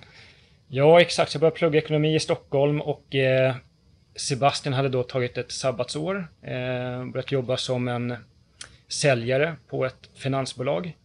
Ja, 0.68 1.00
exakt. 1.00 1.34
Jag 1.34 1.40
började 1.40 1.56
plugga 1.56 1.78
ekonomi 1.78 2.14
i 2.14 2.20
Stockholm 2.20 2.80
och 2.80 3.14
eh, 3.14 3.54
Sebastian 4.16 4.72
hade 4.72 4.88
då 4.88 5.02
tagit 5.02 5.38
ett 5.38 5.52
sabbatsår, 5.52 6.28
eh, 6.42 7.04
börjat 7.04 7.32
jobba 7.32 7.56
som 7.56 7.88
en 7.88 8.16
säljare 8.88 9.56
på 9.68 9.84
ett 9.84 10.10
finansbolag. 10.14 10.96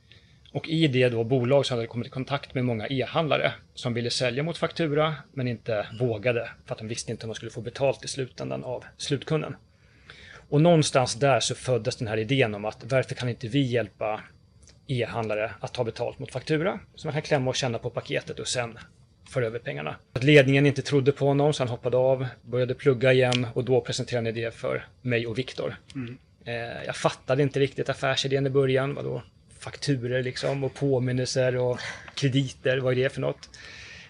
Och 0.54 0.70
i 0.70 0.88
det 0.88 1.10
då 1.10 1.24
bolag 1.24 1.66
så 1.66 1.74
hade 1.76 1.88
kommit 1.88 2.08
i 2.08 2.10
kontakt 2.10 2.54
med 2.54 2.66
många 2.66 2.88
e-handlare 2.88 3.54
som 3.74 3.94
ville 3.94 4.10
sälja 4.10 4.44
mot 4.44 4.58
faktura 4.58 5.16
men 5.34 5.48
inte 5.48 5.88
vågade 6.00 6.50
för 6.66 6.74
att 6.74 6.80
de 6.80 6.88
visste 6.88 7.12
inte 7.12 7.26
om 7.26 7.30
de 7.30 7.36
skulle 7.36 7.52
få 7.52 7.62
betalt 7.62 8.06
i 8.06 8.08
slutändan 8.08 8.64
av 8.64 8.86
slutkunden. 8.98 9.56
Och 10.50 10.62
någonstans 10.62 11.16
där 11.16 11.40
så 11.40 11.56
föddes 11.56 11.96
den 11.96 12.08
här 12.08 12.18
idén 12.18 12.56
om 12.56 12.66
att 12.66 12.84
varför 12.92 13.16
kan 13.16 13.30
inte 13.30 13.48
vi 13.48 13.62
hjälpa 13.62 14.22
e-handlare 14.88 15.52
att 15.60 15.74
ta 15.74 15.84
betalt 15.84 16.20
mot 16.20 16.32
faktura? 16.32 16.80
Så 16.96 17.08
man 17.08 17.14
kan 17.14 17.22
klämma 17.22 17.50
och 17.50 17.56
känna 17.56 17.80
på 17.80 17.90
paketet 17.90 18.40
och 18.40 18.48
sen 18.48 18.78
för 19.32 19.42
över 19.42 19.60
pengarna. 19.60 19.96
Att 20.14 20.24
ledningen 20.24 20.66
inte 20.66 20.82
trodde 20.82 21.12
på 21.12 21.26
honom 21.26 21.54
så 21.54 21.64
han 21.64 21.70
hoppade 21.70 21.98
av, 21.98 22.28
började 22.42 22.74
plugga 22.74 23.14
igen 23.14 23.48
och 23.54 23.64
då 23.64 23.82
presenterade 23.82 24.28
han 24.28 24.36
det 24.36 24.56
för 24.56 24.86
mig 25.02 25.28
och 25.28 25.38
Viktor. 25.38 25.76
Mm. 25.96 26.18
Eh, 26.46 26.84
jag 26.86 26.96
fattade 26.96 27.44
inte 27.44 27.60
riktigt 27.60 27.90
affärsidén 27.90 28.48
i 28.48 28.50
början. 28.50 28.94
Vadå? 28.94 29.22
Fakturer 29.60 30.24
liksom 30.24 30.64
och 30.64 30.74
påminnelser 30.74 31.56
och 31.56 31.80
krediter, 32.16 32.78
vad 32.78 32.94
är 32.94 33.04
det 33.04 33.10
för 33.10 33.22
något? 33.22 33.50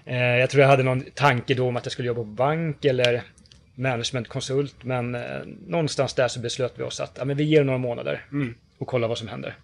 Eh, 0.06 0.18
jag 0.18 0.50
tror 0.50 0.62
jag 0.62 0.70
hade 0.70 0.84
någon 0.84 1.02
tanke 1.02 1.54
då 1.54 1.68
om 1.68 1.78
att 1.78 1.86
jag 1.86 1.92
skulle 1.92 2.08
jobba 2.08 2.22
på 2.22 2.26
bank 2.26 2.86
eller 2.86 3.24
managementkonsult 3.76 4.76
men 4.84 5.16
eh, 5.16 5.22
någonstans 5.68 6.14
där 6.14 6.28
så 6.28 6.40
beslöt 6.40 6.74
vi 6.76 6.84
oss 6.84 7.00
att 7.00 7.16
ja, 7.18 7.26
men 7.26 7.38
vi 7.38 7.44
ger 7.44 7.64
några 7.64 7.78
månader 7.78 8.26
mm. 8.32 8.56
och 8.78 8.88
kollar 8.88 9.08
vad 9.08 9.18
som 9.18 9.28
händer. 9.28 9.56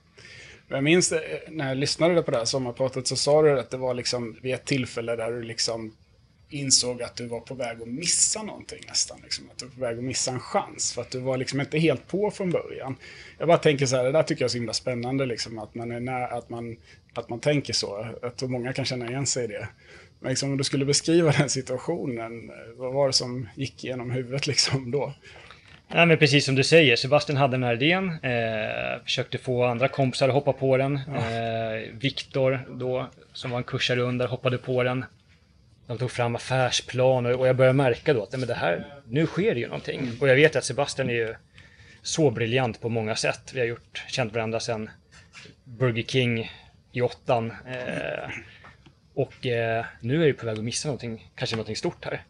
Jag 0.69 0.83
minns 0.83 1.11
eh, 1.11 1.19
när 1.49 1.67
jag 1.67 1.77
lyssnade 1.77 2.23
på 2.23 2.31
det 2.31 2.37
här 2.37 2.45
sommarpratet 2.45 3.07
så 3.07 3.15
sa 3.15 3.41
du 3.41 3.59
att 3.59 3.69
det 3.69 3.77
var 3.77 3.93
liksom 3.93 4.37
vid 4.41 4.53
ett 4.53 4.65
tillfälle 4.65 5.15
där 5.15 5.31
du 5.31 5.43
liksom 5.43 5.93
insåg 6.49 7.01
att 7.01 7.15
du 7.15 7.27
var 7.27 7.39
på 7.39 7.53
väg 7.53 7.81
att 7.81 7.87
missa 7.87 8.43
någonting 8.43 8.83
nästan. 8.87 9.19
Liksom, 9.23 9.49
att 9.51 9.57
du 9.57 9.65
var 9.65 9.73
på 9.73 9.81
väg 9.81 9.97
att 9.97 10.03
missa 10.03 10.31
en 10.31 10.39
chans. 10.39 10.93
För 10.93 11.01
att 11.01 11.11
du 11.11 11.19
var 11.19 11.37
liksom 11.37 11.61
inte 11.61 11.79
helt 11.79 12.07
på 12.07 12.31
från 12.31 12.51
början. 12.51 12.95
Jag 13.37 13.47
bara 13.47 13.57
tänker 13.57 13.85
så 13.85 13.95
här, 13.95 14.03
det 14.03 14.11
där 14.11 14.23
tycker 14.23 14.41
jag 14.41 14.47
är 14.47 14.51
så 14.51 14.57
himla 14.57 14.73
spännande. 14.73 15.25
Liksom, 15.25 15.59
att, 15.59 15.75
man 15.75 15.91
är 15.91 15.99
när, 15.99 16.37
att, 16.37 16.49
man, 16.49 16.77
att 17.13 17.29
man 17.29 17.39
tänker 17.39 17.73
så. 17.73 18.07
Jag 18.21 18.35
tror 18.35 18.49
många 18.49 18.73
kan 18.73 18.85
känna 18.85 19.09
igen 19.09 19.25
sig 19.25 19.43
i 19.43 19.47
det. 19.47 19.67
Men 20.19 20.29
liksom, 20.29 20.51
om 20.51 20.57
du 20.57 20.63
skulle 20.63 20.85
beskriva 20.85 21.31
den 21.31 21.49
situationen, 21.49 22.49
eh, 22.49 22.55
vad 22.75 22.93
var 22.93 23.07
det 23.07 23.13
som 23.13 23.49
gick 23.55 23.83
genom 23.83 24.11
huvudet 24.11 24.47
liksom 24.53 24.91
då? 24.91 25.13
Nej, 25.89 26.05
men 26.05 26.17
precis 26.17 26.45
som 26.45 26.55
du 26.55 26.63
säger, 26.63 26.95
Sebastian 26.95 27.37
hade 27.37 27.53
den 27.53 27.63
här 27.63 27.73
idén, 27.73 28.09
eh, 28.09 29.03
försökte 29.03 29.37
få 29.37 29.63
andra 29.63 29.87
kompisar 29.87 30.27
att 30.27 30.33
hoppa 30.33 30.53
på 30.53 30.77
den. 30.77 30.99
Ja. 31.07 31.15
Eh, 31.15 31.81
Viktor 31.91 32.67
då, 32.69 33.09
som 33.33 33.51
var 33.51 33.57
en 33.57 33.63
kursare 33.63 34.01
under, 34.01 34.27
hoppade 34.27 34.57
på 34.57 34.83
den. 34.83 35.05
De 35.87 35.97
tog 35.97 36.11
fram 36.11 36.35
affärsplaner 36.35 37.39
och 37.39 37.47
jag 37.47 37.55
började 37.55 37.77
märka 37.77 38.13
då 38.13 38.23
att 38.23 38.31
men 38.31 38.47
det 38.47 38.53
här, 38.53 38.85
nu 39.05 39.25
sker 39.25 39.53
det 39.53 39.59
ju 39.59 39.67
någonting. 39.67 39.99
Mm. 39.99 40.17
Och 40.21 40.27
jag 40.27 40.35
vet 40.35 40.55
att 40.55 40.63
Sebastian 40.63 41.09
är 41.09 41.13
ju 41.13 41.35
så 42.01 42.31
briljant 42.31 42.81
på 42.81 42.89
många 42.89 43.15
sätt. 43.15 43.51
Vi 43.53 43.59
har 43.59 43.67
gjort, 43.67 44.03
känt 44.07 44.33
varandra 44.33 44.59
sedan 44.59 44.89
Burger 45.63 46.03
King 46.03 46.51
i 46.91 47.01
åttan. 47.01 47.51
Eh, 47.51 48.29
och 49.13 49.45
eh, 49.45 49.85
nu 50.01 50.23
är 50.23 50.27
jag 50.27 50.37
på 50.37 50.45
väg 50.45 50.57
att 50.57 50.63
missa 50.63 50.87
någonting, 50.87 51.31
kanske 51.35 51.55
någonting 51.55 51.75
stort 51.75 52.05
här. 52.05 52.21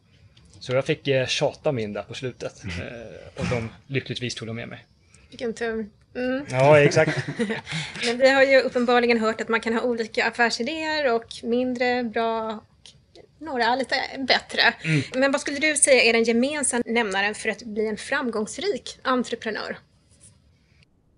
Så 0.59 0.73
jag 0.73 0.85
fick 0.85 1.07
eh, 1.07 1.27
tjata 1.27 1.71
min 1.71 1.93
där 1.93 2.03
på 2.03 2.13
slutet. 2.13 2.63
Mm. 2.63 2.87
Eh, 2.87 3.41
och 3.41 3.45
de 3.49 3.69
lyckligtvis 3.87 4.35
tog 4.35 4.47
de 4.47 4.55
med 4.55 4.67
mig. 4.67 4.85
Vilken 5.29 5.53
tur. 5.53 5.89
Mm. 6.15 6.45
Ja, 6.51 6.79
exakt. 6.79 7.27
Men 8.05 8.17
vi 8.17 8.29
har 8.29 8.43
ju 8.43 8.61
uppenbarligen 8.61 9.19
hört 9.19 9.41
att 9.41 9.49
man 9.49 9.61
kan 9.61 9.73
ha 9.73 9.81
olika 9.81 10.25
affärsidéer 10.25 11.13
och 11.13 11.33
mindre 11.43 12.03
bra 12.03 12.51
och 12.51 12.93
några 13.39 13.75
lite 13.75 13.95
bättre. 14.17 14.61
Mm. 14.83 15.01
Men 15.15 15.31
vad 15.31 15.41
skulle 15.41 15.59
du 15.59 15.75
säga 15.75 16.03
är 16.03 16.13
den 16.13 16.23
gemensamma 16.23 16.83
nämnaren 16.85 17.35
för 17.35 17.49
att 17.49 17.63
bli 17.63 17.87
en 17.87 17.97
framgångsrik 17.97 18.99
entreprenör? 19.01 19.77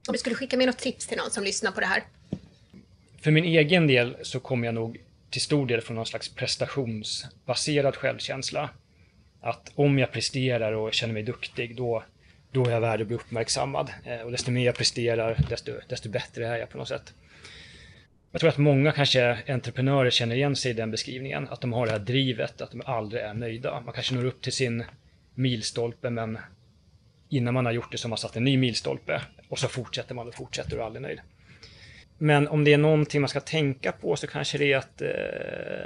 Om 0.07 0.13
du 0.13 0.17
skulle 0.17 0.35
skicka 0.35 0.57
med 0.57 0.67
något 0.67 0.77
tips 0.77 1.07
till 1.07 1.17
någon 1.17 1.31
som 1.31 1.43
lyssnar 1.43 1.71
på 1.71 1.79
det 1.79 1.85
här. 1.85 2.03
För 3.21 3.31
min 3.31 3.45
egen 3.45 3.87
del 3.87 4.15
så 4.21 4.39
kommer 4.39 4.65
jag 4.65 4.73
nog 4.73 4.97
till 5.29 5.41
stor 5.41 5.65
del 5.65 5.81
från 5.81 5.95
någon 5.95 6.05
slags 6.05 6.29
prestationsbaserad 6.29 7.95
självkänsla 7.95 8.69
att 9.41 9.71
om 9.75 9.99
jag 9.99 10.11
presterar 10.11 10.71
och 10.71 10.93
känner 10.93 11.13
mig 11.13 11.23
duktig, 11.23 11.75
då, 11.75 12.03
då 12.51 12.65
är 12.65 12.71
jag 12.71 12.81
värd 12.81 13.01
att 13.01 13.07
bli 13.07 13.15
uppmärksammad. 13.15 13.91
Eh, 14.05 14.21
och 14.21 14.31
desto 14.31 14.51
mer 14.51 14.65
jag 14.65 14.75
presterar, 14.75 15.37
desto, 15.49 15.71
desto 15.89 16.09
bättre 16.09 16.47
är 16.47 16.57
jag 16.57 16.69
på 16.69 16.77
något 16.77 16.87
sätt. 16.87 17.13
Jag 18.31 18.41
tror 18.41 18.49
att 18.49 18.57
många 18.57 18.91
kanske 18.91 19.37
entreprenörer 19.47 20.09
känner 20.09 20.35
igen 20.35 20.55
sig 20.55 20.71
i 20.71 20.73
den 20.73 20.91
beskrivningen. 20.91 21.47
Att 21.49 21.61
de 21.61 21.73
har 21.73 21.85
det 21.85 21.91
här 21.91 21.99
drivet, 21.99 22.61
att 22.61 22.71
de 22.71 22.81
aldrig 22.85 23.23
är 23.23 23.33
nöjda. 23.33 23.81
Man 23.81 23.93
kanske 23.93 24.15
når 24.15 24.25
upp 24.25 24.41
till 24.41 24.53
sin 24.53 24.83
milstolpe 25.35 26.09
men 26.09 26.37
innan 27.29 27.53
man 27.53 27.65
har 27.65 27.73
gjort 27.73 27.91
det 27.91 27.97
så 27.97 28.05
har 28.05 28.09
man 28.09 28.17
satt 28.17 28.35
en 28.35 28.43
ny 28.43 28.57
milstolpe 28.57 29.21
och 29.49 29.59
så 29.59 29.67
fortsätter 29.67 30.15
man 30.15 30.27
och 30.27 30.35
fortsätter 30.35 30.75
och 30.75 30.81
är 30.81 30.85
aldrig 30.85 31.01
nöjd. 31.01 31.19
Men 32.21 32.47
om 32.47 32.63
det 32.63 32.73
är 32.73 32.77
någonting 32.77 33.21
man 33.21 33.29
ska 33.29 33.39
tänka 33.39 33.91
på 33.91 34.15
så 34.15 34.27
kanske 34.27 34.57
det 34.57 34.73
är 34.73 34.77
att 34.77 35.01
eh, 35.01 35.09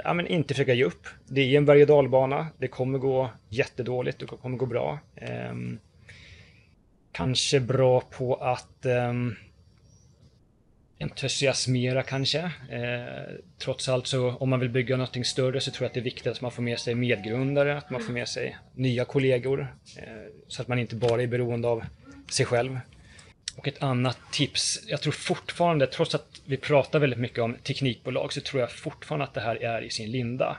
ja, 0.04 0.14
men 0.14 0.26
inte 0.26 0.54
försöka 0.54 0.74
ge 0.74 0.84
upp. 0.84 1.06
Det 1.26 1.40
är 1.40 1.56
en 1.56 1.64
berg 1.64 1.82
och 1.82 1.88
dalbana. 1.88 2.46
Det 2.58 2.68
kommer 2.68 2.98
gå 2.98 3.30
jättedåligt, 3.48 4.18
det 4.18 4.26
kommer 4.26 4.56
gå 4.56 4.66
bra. 4.66 4.98
Eh, 5.16 5.54
kanske 7.12 7.60
bra 7.60 8.00
på 8.00 8.34
att 8.34 8.86
eh, 8.86 9.12
entusiasmera 11.00 12.02
kanske. 12.02 12.38
Eh, 12.70 13.34
trots 13.58 13.88
allt 13.88 14.06
så 14.06 14.30
om 14.30 14.50
man 14.50 14.60
vill 14.60 14.70
bygga 14.70 14.96
någonting 14.96 15.24
större 15.24 15.60
så 15.60 15.70
tror 15.70 15.84
jag 15.84 15.88
att 15.88 15.94
det 15.94 16.00
är 16.00 16.04
viktigt 16.04 16.26
att 16.26 16.40
man 16.40 16.50
får 16.50 16.62
med 16.62 16.78
sig 16.78 16.94
medgrundare, 16.94 17.78
att 17.78 17.90
man 17.90 18.00
får 18.00 18.12
med 18.12 18.28
sig 18.28 18.56
nya 18.74 19.04
kollegor. 19.04 19.74
Eh, 19.96 20.04
så 20.48 20.62
att 20.62 20.68
man 20.68 20.78
inte 20.78 20.96
bara 20.96 21.22
är 21.22 21.26
beroende 21.26 21.68
av 21.68 21.84
sig 22.30 22.46
själv. 22.46 22.78
Och 23.56 23.68
ett 23.68 23.82
annat 23.82 24.18
tips, 24.32 24.80
jag 24.86 25.00
tror 25.00 25.12
fortfarande, 25.12 25.86
trots 25.86 26.14
att 26.14 26.42
vi 26.44 26.56
pratar 26.56 26.98
väldigt 26.98 27.18
mycket 27.18 27.38
om 27.38 27.56
teknikbolag, 27.62 28.32
så 28.32 28.40
tror 28.40 28.60
jag 28.60 28.72
fortfarande 28.72 29.24
att 29.24 29.34
det 29.34 29.40
här 29.40 29.56
är 29.56 29.82
i 29.82 29.90
sin 29.90 30.10
linda. 30.10 30.56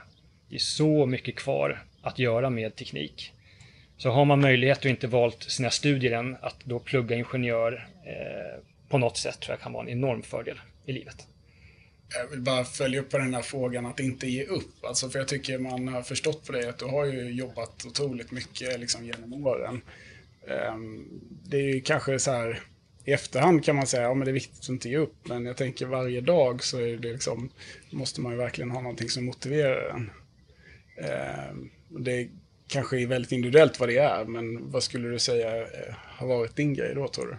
Det 0.48 0.54
är 0.54 0.60
så 0.60 1.06
mycket 1.06 1.36
kvar 1.36 1.84
att 2.02 2.18
göra 2.18 2.50
med 2.50 2.76
teknik. 2.76 3.32
Så 3.96 4.10
har 4.10 4.24
man 4.24 4.40
möjlighet 4.40 4.78
och 4.78 4.90
inte 4.90 5.06
valt 5.06 5.42
sina 5.42 5.70
studier 5.70 6.12
än, 6.12 6.36
att 6.40 6.56
då 6.64 6.78
plugga 6.78 7.16
ingenjör 7.16 7.88
eh, 8.06 8.62
på 8.88 8.98
något 8.98 9.16
sätt 9.16 9.40
tror 9.40 9.52
jag 9.52 9.60
kan 9.60 9.72
vara 9.72 9.82
en 9.82 9.88
enorm 9.88 10.22
fördel 10.22 10.60
i 10.86 10.92
livet. 10.92 11.26
Jag 12.08 12.28
vill 12.30 12.40
bara 12.40 12.64
följa 12.64 13.00
upp 13.00 13.10
på 13.10 13.18
den 13.18 13.34
här 13.34 13.42
frågan 13.42 13.86
att 13.86 14.00
inte 14.00 14.26
ge 14.26 14.44
upp. 14.44 14.84
Alltså 14.84 15.10
för 15.10 15.18
jag 15.18 15.28
tycker 15.28 15.58
man 15.58 15.88
har 15.88 16.02
förstått 16.02 16.46
på 16.46 16.52
dig 16.52 16.68
att 16.68 16.78
du 16.78 16.84
har 16.84 17.04
ju 17.04 17.30
jobbat 17.30 17.84
otroligt 17.86 18.30
mycket 18.30 18.80
liksom 18.80 19.04
genom 19.04 19.46
åren. 19.46 19.80
Ehm, 20.48 21.08
det 21.44 21.56
är 21.56 21.74
ju 21.74 21.80
kanske 21.80 22.18
så 22.18 22.30
här 22.30 22.60
i 23.06 23.12
efterhand 23.12 23.64
kan 23.64 23.76
man 23.76 23.86
säga 23.86 24.02
ja, 24.02 24.14
det 24.14 24.30
är 24.30 24.32
viktigt 24.32 24.60
att 24.60 24.68
inte 24.68 24.88
ge 24.88 24.96
upp. 24.96 25.14
Men 25.22 25.46
jag 25.46 25.56
tänker 25.56 25.86
varje 25.86 26.20
dag 26.20 26.64
så 26.64 26.78
är 26.78 26.96
det 26.96 27.12
liksom, 27.12 27.50
måste 27.90 28.20
man 28.20 28.32
ju 28.32 28.38
verkligen 28.38 28.70
ha 28.70 28.80
någonting 28.80 29.08
som 29.08 29.24
motiverar 29.24 29.90
en. 29.90 30.10
Um, 31.50 31.70
det 31.88 32.28
kanske 32.68 33.00
är 33.00 33.06
väldigt 33.06 33.32
individuellt 33.32 33.80
vad 33.80 33.88
det 33.88 33.98
är, 33.98 34.24
men 34.24 34.70
vad 34.70 34.82
skulle 34.82 35.08
du 35.08 35.18
säga 35.18 35.56
eh, 35.56 35.94
har 35.94 36.26
varit 36.26 36.56
din 36.56 36.74
grej 36.74 36.94
då 36.94 37.08
tror 37.08 37.26
du? 37.26 37.36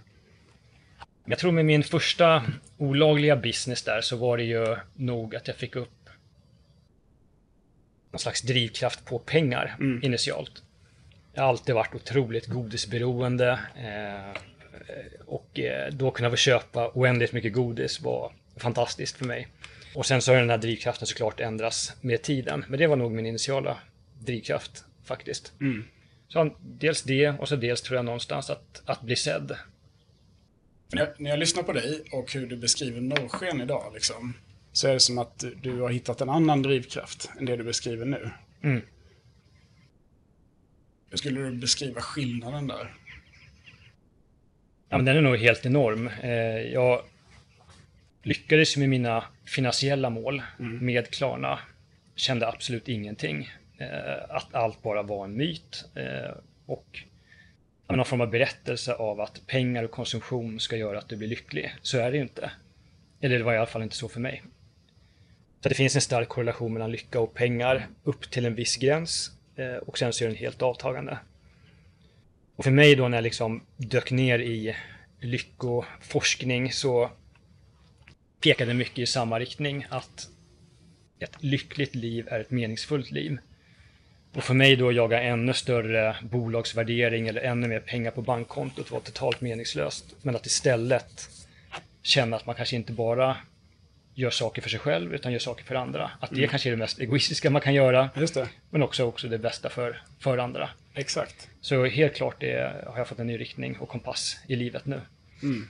Jag 1.26 1.40
tror 1.40 1.52
med 1.52 1.66
min 1.66 1.84
första 1.84 2.44
olagliga 2.78 3.36
business 3.36 3.84
där 3.84 4.02
så 4.02 4.16
var 4.16 4.38
det 4.38 4.44
ju 4.44 4.76
nog 4.96 5.36
att 5.36 5.48
jag 5.48 5.58
fick 5.58 5.76
upp 5.76 6.10
någon 8.12 8.20
slags 8.20 8.42
drivkraft 8.42 9.06
på 9.06 9.20
pengar 9.20 9.76
mm. 9.80 10.04
initialt. 10.04 10.64
Jag 11.34 11.44
har 11.44 11.50
alltid 11.50 11.76
varit 11.76 11.96
otroligt 11.96 12.46
godisberoende 12.46 13.60
eh, 13.76 14.42
och 15.25 15.60
eh, 15.60 15.91
då 15.91 16.12
kunna 16.12 16.29
få 16.29 16.36
köpa 16.36 16.91
oändligt 16.94 17.34
mycket 17.34 17.53
godis 17.53 18.01
var 18.01 18.32
fantastiskt 18.56 19.17
för 19.17 19.25
mig. 19.25 19.48
Och 19.96 20.06
sen 20.06 20.22
så 20.22 20.32
har 20.32 20.39
den 20.39 20.50
här 20.50 20.58
drivkraften 20.58 21.08
såklart 21.08 21.39
ändrats 21.39 21.94
med 22.01 22.22
tiden, 22.22 22.65
men 22.67 22.79
det 22.79 22.88
var 22.88 22.96
nog 22.96 23.12
min 23.12 23.25
initiala 23.25 23.77
drivkraft 24.20 24.84
faktiskt. 25.03 25.53
Mm. 25.62 25.84
Så 26.27 26.56
dels 26.62 27.03
det 27.03 27.29
och 27.29 27.50
så 27.50 27.56
dels 27.56 27.82
tror 27.82 27.96
jag 27.96 28.06
någonstans 28.06 28.50
att, 28.50 28.82
att 28.86 29.01
bli 29.01 29.15
sedd 29.15 29.58
när 30.94 31.01
jag, 31.01 31.10
när 31.22 31.29
jag 31.29 31.39
lyssnar 31.39 31.63
på 31.63 31.74
dig 31.74 32.03
och 32.12 32.34
hur 32.34 32.48
du 32.48 32.58
beskriver 32.58 33.01
norrsken 33.01 33.62
idag, 33.62 33.91
liksom, 33.94 34.34
så 34.72 34.88
är 34.88 34.94
det 34.94 35.00
som 35.00 35.17
att 35.17 35.44
du 35.62 35.82
har 35.82 35.89
hittat 35.89 36.22
en 36.22 36.29
annan 36.29 36.62
drivkraft 36.62 37.29
än 37.39 37.46
det 37.46 37.56
du 37.56 37.63
beskriver 37.63 38.06
nu. 38.06 38.29
Mm. 38.62 38.82
Hur 41.10 41.17
skulle 41.17 41.41
du 41.41 41.56
beskriva 41.56 42.01
skillnaden 42.01 42.67
där? 42.67 42.94
Ja, 44.89 44.98
men 44.98 45.06
den 45.06 45.17
är 45.17 45.22
nog 45.22 45.38
helt 45.38 45.65
enorm. 45.65 46.10
Eh, 46.22 46.32
jag 46.74 47.01
lyckades 48.24 48.77
med 48.77 48.89
mina 48.89 49.24
finansiella 49.46 50.10
mål 50.10 50.41
mm. 50.60 50.86
med 50.86 51.10
Klarna. 51.10 51.60
Kände 52.15 52.48
absolut 52.48 52.88
ingenting. 52.88 53.50
Eh, 53.77 54.24
att 54.29 54.56
allt 54.56 54.82
bara 54.82 55.01
var 55.01 55.25
en 55.25 55.38
myt. 55.38 55.86
Eh, 55.96 56.32
och 56.65 57.03
någon 57.88 58.06
form 58.06 58.22
av 58.22 58.29
berättelse 58.29 58.94
av 58.94 59.22
att 59.22 59.48
pengar 59.48 59.84
och 59.84 59.91
konsumtion 59.91 60.60
ska 60.60 60.75
göra 60.75 60.98
att 60.98 61.10
du 61.10 61.15
blir 61.15 61.27
lycklig. 61.27 61.75
Så 61.82 61.98
är 61.98 62.12
det 62.12 62.17
ju 62.17 62.24
inte. 62.24 62.51
Eller 63.22 63.38
det 63.38 63.44
var 63.44 63.53
i 63.53 63.58
alla 63.58 63.65
fall 63.65 63.84
inte 63.84 63.96
så 63.96 64.10
för 64.10 64.20
mig. 64.20 64.44
Så 65.63 65.70
det 65.70 65.75
finns 65.75 65.96
en 65.96 66.01
stark 66.01 66.29
korrelation 66.29 66.74
mellan 66.74 66.91
lycka 66.91 67.20
och 67.20 67.34
pengar 67.34 67.88
upp 68.03 68.32
till 68.32 68.46
en 68.46 68.56
viss 68.56 68.77
gräns 68.77 69.32
och 69.82 69.98
sen 69.98 70.13
så 70.13 70.24
är 70.24 70.27
den 70.27 70.38
helt 70.38 70.62
avtagande. 70.62 71.17
Och 72.58 72.64
för 72.64 72.72
mig 72.72 72.96
då 72.96 73.08
när 73.08 73.18
jag 73.18 73.24
liksom 73.24 73.64
dök 73.78 74.12
ner 74.12 74.40
i 74.40 74.76
lyckoforskning 75.20 76.72
så 76.72 77.12
pekade 78.42 78.74
mycket 78.74 79.00
i 79.00 79.06
samma 79.06 79.40
riktning 79.40 79.86
att 79.90 80.30
ett 81.20 81.44
lyckligt 81.44 81.96
liv 81.96 82.28
är 82.28 82.40
ett 82.40 82.52
meningsfullt 82.52 83.12
liv. 83.12 83.38
Och 84.34 84.44
för 84.44 84.54
mig 84.54 84.76
då 84.76 84.92
jaga 84.92 85.22
ännu 85.22 85.54
större 85.54 86.16
bolagsvärdering 86.22 87.28
eller 87.28 87.42
ännu 87.42 87.68
mer 87.68 87.80
pengar 87.80 88.12
på 88.12 88.22
bankkontot 88.22 88.92
var 88.92 89.00
totalt 89.00 89.42
meningslöst. 89.42 90.16
Men 90.22 90.36
att 90.36 90.46
istället 90.46 91.30
känna 92.02 92.36
att 92.36 92.46
man 92.46 92.56
kanske 92.56 92.76
inte 92.76 92.94
bara 92.94 93.38
gör 94.18 94.30
saker 94.30 94.62
för 94.62 94.70
sig 94.70 94.80
själv 94.80 95.14
utan 95.16 95.32
gör 95.32 95.40
saker 95.40 95.64
för 95.64 95.76
andra. 95.76 96.12
Att 96.20 96.30
det 96.30 96.38
mm. 96.38 96.50
kanske 96.50 96.70
är 96.70 96.72
det 96.72 96.78
mest 96.78 97.00
egoistiska 97.00 97.50
man 97.50 97.62
kan 97.62 97.74
göra. 97.74 98.10
Men 98.70 98.84
också, 98.84 99.04
också 99.04 99.28
det 99.28 99.38
bästa 99.38 99.70
för, 99.70 100.02
för 100.20 100.38
andra. 100.38 100.70
Exakt. 100.94 101.50
Så 101.62 101.86
helt 101.86 102.16
klart 102.16 102.36
det, 102.40 102.84
har 102.88 102.98
jag 102.98 103.08
fått 103.08 103.20
en 103.20 103.28
ny 103.28 103.40
riktning 103.40 103.78
och 103.80 103.90
kompass 103.90 104.38
i 104.48 104.56
livet 104.56 104.86
nu. 104.86 105.02
Mm. 105.44 105.68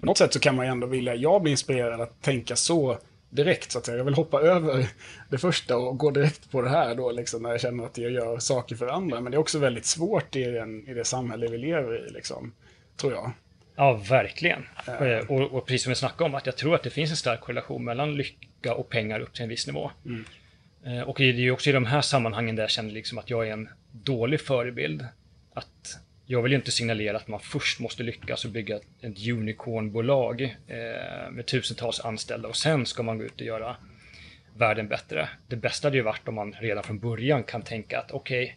På 0.00 0.06
något 0.06 0.18
sätt 0.18 0.32
så 0.32 0.40
kan 0.40 0.56
man 0.56 0.66
ju 0.66 0.70
ändå 0.72 0.86
vilja, 0.86 1.14
jag 1.14 1.42
blir 1.42 1.50
inspirerad 1.50 2.00
att 2.00 2.22
tänka 2.22 2.56
så 2.56 2.98
direkt 3.30 3.72
så 3.72 3.78
att 3.78 3.86
säga. 3.86 3.98
Jag 3.98 4.04
vill 4.04 4.14
hoppa 4.14 4.40
över 4.40 4.86
det 5.30 5.38
första 5.38 5.76
och 5.76 5.98
gå 5.98 6.10
direkt 6.10 6.50
på 6.50 6.62
det 6.62 6.70
här 6.70 6.94
då 6.94 7.10
liksom 7.10 7.42
när 7.42 7.50
jag 7.50 7.60
känner 7.60 7.84
att 7.84 7.98
jag 7.98 8.10
gör 8.10 8.38
saker 8.38 8.76
för 8.76 8.86
andra. 8.86 9.20
Men 9.20 9.30
det 9.30 9.36
är 9.36 9.40
också 9.40 9.58
väldigt 9.58 9.86
svårt 9.86 10.36
i, 10.36 10.44
den, 10.44 10.88
i 10.88 10.94
det 10.94 11.04
samhälle 11.04 11.48
vi 11.48 11.58
lever 11.58 12.06
i 12.06 12.10
liksom, 12.10 12.52
tror 12.96 13.12
jag. 13.12 13.32
Ja, 13.78 13.92
verkligen. 13.92 14.66
Äh. 14.86 15.18
Och, 15.30 15.52
och, 15.52 15.66
precis 15.66 15.82
som 15.82 15.90
vi 15.90 15.94
snackade 15.94 16.24
om, 16.24 16.34
att 16.34 16.46
jag 16.46 16.56
tror 16.56 16.74
att 16.74 16.82
det 16.82 16.90
finns 16.90 17.10
en 17.10 17.16
stark 17.16 17.40
korrelation 17.40 17.84
mellan 17.84 18.14
lycka 18.14 18.74
och 18.74 18.88
pengar 18.88 19.20
upp 19.20 19.34
till 19.34 19.42
en 19.42 19.48
viss 19.48 19.66
nivå. 19.66 19.90
Mm. 20.04 20.24
Eh, 20.84 21.02
och 21.02 21.18
det 21.18 21.24
är 21.24 21.32
ju 21.32 21.50
också 21.50 21.70
i 21.70 21.72
de 21.72 21.84
här 21.84 22.00
sammanhangen 22.00 22.56
där 22.56 22.62
jag 22.62 22.70
känner 22.70 22.90
liksom 22.90 23.18
att 23.18 23.30
jag 23.30 23.48
är 23.48 23.52
en 23.52 23.68
dålig 23.92 24.40
förebild. 24.40 25.06
Att 25.54 25.98
jag 26.26 26.42
vill 26.42 26.52
ju 26.52 26.58
inte 26.58 26.70
signalera 26.70 27.16
att 27.16 27.28
man 27.28 27.40
först 27.40 27.80
måste 27.80 28.02
lyckas 28.02 28.44
och 28.44 28.50
bygga 28.50 28.76
ett 28.76 29.28
unicornbolag 29.28 30.42
eh, 30.42 31.30
med 31.30 31.46
tusentals 31.46 32.00
anställda 32.00 32.48
och 32.48 32.56
sen 32.56 32.86
ska 32.86 33.02
man 33.02 33.18
gå 33.18 33.24
ut 33.24 33.40
och 33.40 33.46
göra 33.46 33.76
världen 34.56 34.88
bättre. 34.88 35.28
Det 35.46 35.56
bästa 35.56 35.86
hade 35.86 35.96
ju 35.96 36.02
varit 36.02 36.28
om 36.28 36.34
man 36.34 36.52
redan 36.52 36.84
från 36.84 36.98
början 36.98 37.42
kan 37.42 37.62
tänka 37.62 37.98
att 37.98 38.10
okej, 38.10 38.44
okay, 38.44 38.54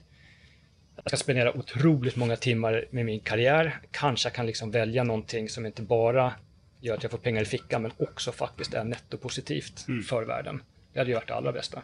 jag 1.03 1.12
ska 1.12 1.17
spendera 1.17 1.58
otroligt 1.58 2.15
många 2.15 2.36
timmar 2.36 2.86
med 2.91 3.05
min 3.05 3.20
karriär. 3.20 3.79
Kanske 3.91 4.27
jag 4.27 4.34
kan 4.34 4.46
liksom 4.46 4.72
välja 4.72 5.03
någonting 5.03 5.50
som 5.50 5.65
inte 5.65 5.81
bara 5.81 6.34
gör 6.81 6.93
att 6.93 7.03
jag 7.03 7.12
får 7.12 7.17
pengar 7.17 7.41
i 7.41 7.46
fickan 7.46 7.81
men 7.81 7.91
också 7.98 8.31
faktiskt 8.31 8.74
är 8.74 8.84
nettopositivt 8.84 9.88
mm. 9.88 10.03
för 10.03 10.24
världen. 10.24 10.63
Det 10.93 11.00
hade 11.00 11.12
ju 11.12 11.15
varit 11.15 11.27
det 11.27 11.36
allra 11.36 11.51
bästa. 11.51 11.81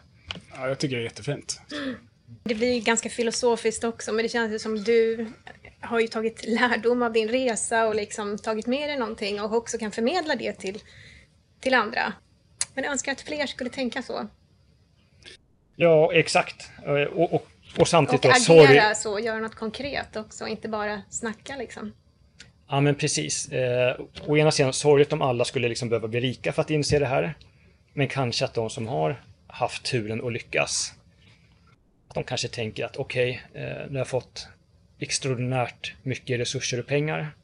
Ja, 0.56 0.68
jag 0.68 0.78
tycker 0.78 0.96
det 0.96 1.02
är 1.02 1.04
jättefint. 1.04 1.60
Det 2.44 2.54
blir 2.54 2.80
ganska 2.80 3.08
filosofiskt 3.08 3.84
också, 3.84 4.12
men 4.12 4.22
det 4.22 4.28
känns 4.28 4.62
som 4.62 4.84
du 4.84 5.26
har 5.80 6.00
ju 6.00 6.06
tagit 6.06 6.44
lärdom 6.46 7.02
av 7.02 7.12
din 7.12 7.28
resa 7.28 7.86
och 7.86 7.94
liksom 7.94 8.38
tagit 8.38 8.66
med 8.66 8.88
dig 8.88 8.98
någonting 8.98 9.40
och 9.40 9.54
också 9.54 9.78
kan 9.78 9.92
förmedla 9.92 10.36
det 10.36 10.52
till, 10.52 10.78
till 11.60 11.74
andra. 11.74 12.12
Men 12.74 12.84
jag 12.84 12.90
önskar 12.90 13.12
att 13.12 13.20
fler 13.20 13.46
skulle 13.46 13.70
tänka 13.70 14.02
så. 14.02 14.28
Ja, 15.76 16.12
exakt. 16.12 16.70
Och, 17.14 17.34
och, 17.34 17.46
och 17.78 17.88
samtidigt 17.88 18.24
och 18.24 18.30
då, 18.30 18.62
agera 18.62 18.94
sorry. 18.94 18.94
så, 18.94 19.26
göra 19.26 19.38
något 19.38 19.54
konkret 19.54 20.16
också, 20.16 20.46
inte 20.46 20.68
bara 20.68 21.02
snacka 21.10 21.56
liksom. 21.56 21.92
Ja, 22.68 22.80
men 22.80 22.94
precis. 22.94 23.48
Eh, 23.48 24.00
å 24.26 24.36
ena 24.36 24.50
sidan, 24.50 24.72
sorgligt 24.72 25.12
om 25.12 25.22
alla 25.22 25.44
skulle 25.44 25.68
liksom 25.68 25.88
behöva 25.88 26.08
bli 26.08 26.20
rika 26.20 26.52
för 26.52 26.62
att 26.62 26.70
inse 26.70 26.98
det 26.98 27.06
här. 27.06 27.34
Men 27.92 28.08
kanske 28.08 28.44
att 28.44 28.54
de 28.54 28.70
som 28.70 28.88
har 28.88 29.22
haft 29.46 29.84
turen 29.84 30.26
att 30.26 30.32
lyckas, 30.32 30.94
att 32.08 32.14
de 32.14 32.24
kanske 32.24 32.48
tänker 32.48 32.84
att 32.84 32.96
okej, 32.96 33.42
okay, 33.50 33.62
eh, 33.62 33.86
nu 33.86 33.92
har 33.92 33.98
jag 33.98 34.08
fått 34.08 34.48
extraordinärt 34.98 35.94
mycket 36.02 36.40
resurser 36.40 36.80
och 36.80 36.86
pengar. 36.86 37.34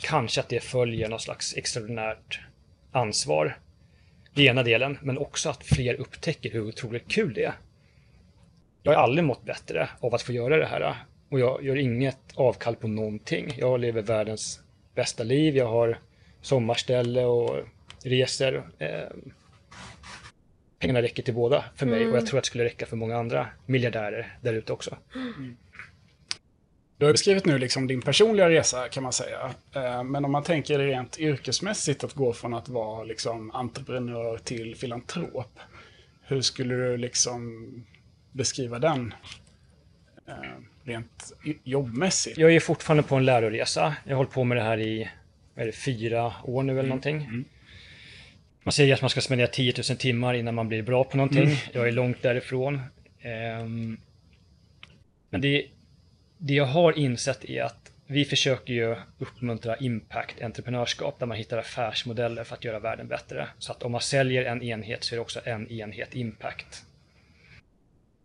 Kanske 0.00 0.40
att 0.40 0.48
det 0.48 0.60
följer 0.60 1.08
någon 1.08 1.20
slags 1.20 1.56
extraordinärt 1.56 2.40
ansvar. 2.92 3.58
Det 4.34 4.44
ena 4.44 4.62
delen, 4.62 4.98
men 5.02 5.18
också 5.18 5.50
att 5.50 5.64
fler 5.64 5.94
upptäcker 5.94 6.50
hur 6.50 6.68
otroligt 6.68 7.08
kul 7.08 7.34
det 7.34 7.44
är. 7.44 7.54
Jag 8.82 8.92
har 8.92 9.02
aldrig 9.02 9.24
mått 9.24 9.44
bättre 9.44 9.88
av 10.00 10.14
att 10.14 10.22
få 10.22 10.32
göra 10.32 10.56
det 10.56 10.66
här. 10.66 10.94
och 11.28 11.40
jag 11.40 11.64
gör 11.64 11.76
inget 11.76 12.18
avkall 12.34 12.76
på 12.76 12.88
någonting. 12.88 13.54
Jag 13.56 13.80
lever 13.80 14.02
världens 14.02 14.60
bästa 14.94 15.24
liv, 15.24 15.56
jag 15.56 15.68
har 15.68 15.98
sommarställe 16.40 17.24
och 17.24 17.56
reser. 18.04 18.62
Eh, 18.78 18.88
pengarna 20.78 21.02
räcker 21.02 21.22
till 21.22 21.34
båda 21.34 21.64
för 21.76 21.86
mig 21.86 22.00
mm. 22.00 22.12
och 22.12 22.18
jag 22.18 22.26
tror 22.26 22.38
att 22.38 22.44
det 22.44 22.46
skulle 22.46 22.64
räcka 22.64 22.86
för 22.86 22.96
många 22.96 23.16
andra 23.16 23.48
miljardärer 23.66 24.36
där 24.40 24.54
ute 24.54 24.72
också. 24.72 24.96
Mm. 25.14 25.56
Du 26.96 27.06
har 27.06 27.12
beskrivit 27.12 27.46
nu 27.46 27.58
liksom 27.58 27.86
din 27.86 28.02
personliga 28.02 28.50
resa 28.50 28.88
kan 28.88 29.02
man 29.02 29.12
säga. 29.12 29.50
Eh, 29.74 30.02
men 30.04 30.24
om 30.24 30.32
man 30.32 30.42
tänker 30.42 30.78
rent 30.78 31.18
yrkesmässigt 31.18 32.04
att 32.04 32.12
gå 32.12 32.32
från 32.32 32.54
att 32.54 32.68
vara 32.68 33.04
liksom 33.04 33.50
entreprenör 33.50 34.38
till 34.38 34.76
filantrop. 34.76 35.58
Hur 36.22 36.40
skulle 36.40 36.74
du 36.74 36.96
liksom 36.96 37.66
beskriva 38.32 38.78
den 38.78 39.14
eh, 40.28 40.34
rent 40.84 41.32
jobbmässigt? 41.64 42.38
Jag 42.38 42.54
är 42.54 42.60
fortfarande 42.60 43.02
på 43.02 43.16
en 43.16 43.24
läroresa. 43.24 43.96
Jag 44.04 44.10
har 44.10 44.16
hållit 44.16 44.32
på 44.32 44.44
med 44.44 44.56
det 44.56 44.62
här 44.62 44.80
i 44.80 45.10
det, 45.54 45.72
fyra 45.72 46.32
år 46.44 46.62
nu 46.62 46.72
eller 46.72 46.80
mm. 46.80 46.88
någonting. 46.88 47.16
Mm. 47.16 47.44
Man 48.62 48.72
säger 48.72 48.94
att 48.94 49.00
man 49.00 49.10
ska 49.10 49.20
spendera 49.20 49.46
10 49.46 49.74
000 49.88 49.98
timmar 49.98 50.34
innan 50.34 50.54
man 50.54 50.68
blir 50.68 50.82
bra 50.82 51.04
på 51.04 51.16
någonting. 51.16 51.42
Mm. 51.42 51.56
Jag 51.72 51.88
är 51.88 51.92
långt 51.92 52.22
därifrån. 52.22 52.80
Um, 53.62 54.00
men 55.30 55.40
det, 55.40 55.66
det 56.38 56.54
jag 56.54 56.66
har 56.66 56.98
insett 56.98 57.44
är 57.44 57.62
att 57.62 57.92
vi 58.06 58.24
försöker 58.24 58.74
ju 58.74 58.96
uppmuntra 59.18 59.76
impact-entreprenörskap 59.76 61.18
där 61.18 61.26
man 61.26 61.36
hittar 61.36 61.58
affärsmodeller 61.58 62.44
för 62.44 62.54
att 62.54 62.64
göra 62.64 62.78
världen 62.78 63.08
bättre. 63.08 63.48
Så 63.58 63.72
att 63.72 63.82
om 63.82 63.92
man 63.92 64.00
säljer 64.00 64.44
en 64.44 64.62
enhet 64.62 65.04
så 65.04 65.14
är 65.14 65.16
det 65.16 65.20
också 65.20 65.40
en 65.44 65.70
enhet 65.70 66.14
impact. 66.14 66.84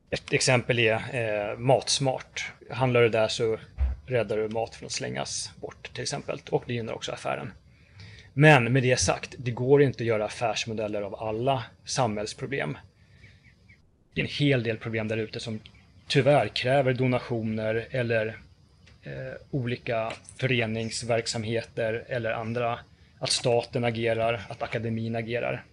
Ett 0.10 0.34
exempel 0.34 0.80
är 0.80 0.94
eh, 0.94 1.58
Matsmart. 1.58 2.52
Handlar 2.70 3.02
du 3.02 3.10
där 3.10 3.28
så 3.28 3.58
räddar 4.06 4.38
du 4.38 4.50
mat 4.50 4.76
från 4.76 4.86
att 4.86 4.92
slängas 4.92 5.52
bort 5.62 5.94
till 5.94 6.04
exempel. 6.04 6.42
Och 6.50 6.64
det 6.68 6.74
gynnar 6.74 6.94
också 6.94 7.12
affären. 7.12 7.52
Men 8.34 8.74
med 8.74 8.84
det 8.84 9.00
sagt, 9.00 9.36
det 9.38 9.52
går 9.52 9.84
inte 9.84 10.04
att 10.04 10.08
göra 10.08 10.26
affärsmodeller 10.26 11.02
av 11.02 11.16
alla 11.16 11.64
samhällsproblem. 11.86 12.78
Det 14.14 14.22
är 14.22 14.26
en 14.26 14.32
hel 14.32 14.64
del 14.64 14.78
problem 14.78 15.08
där 15.08 15.18
ute 15.18 15.40
som 15.40 15.60
tyvärr 16.08 16.48
kräver 16.48 16.94
donationer 16.94 17.88
eller 17.92 18.38
eh, 19.04 19.34
olika 19.52 20.14
föreningsverksamheter 20.38 22.06
eller 22.08 22.32
andra. 22.32 22.80
Att 23.20 23.32
staten 23.32 23.84
agerar, 23.84 24.42
att 24.50 24.64
akademin 24.64 25.16
agerar. 25.16 25.64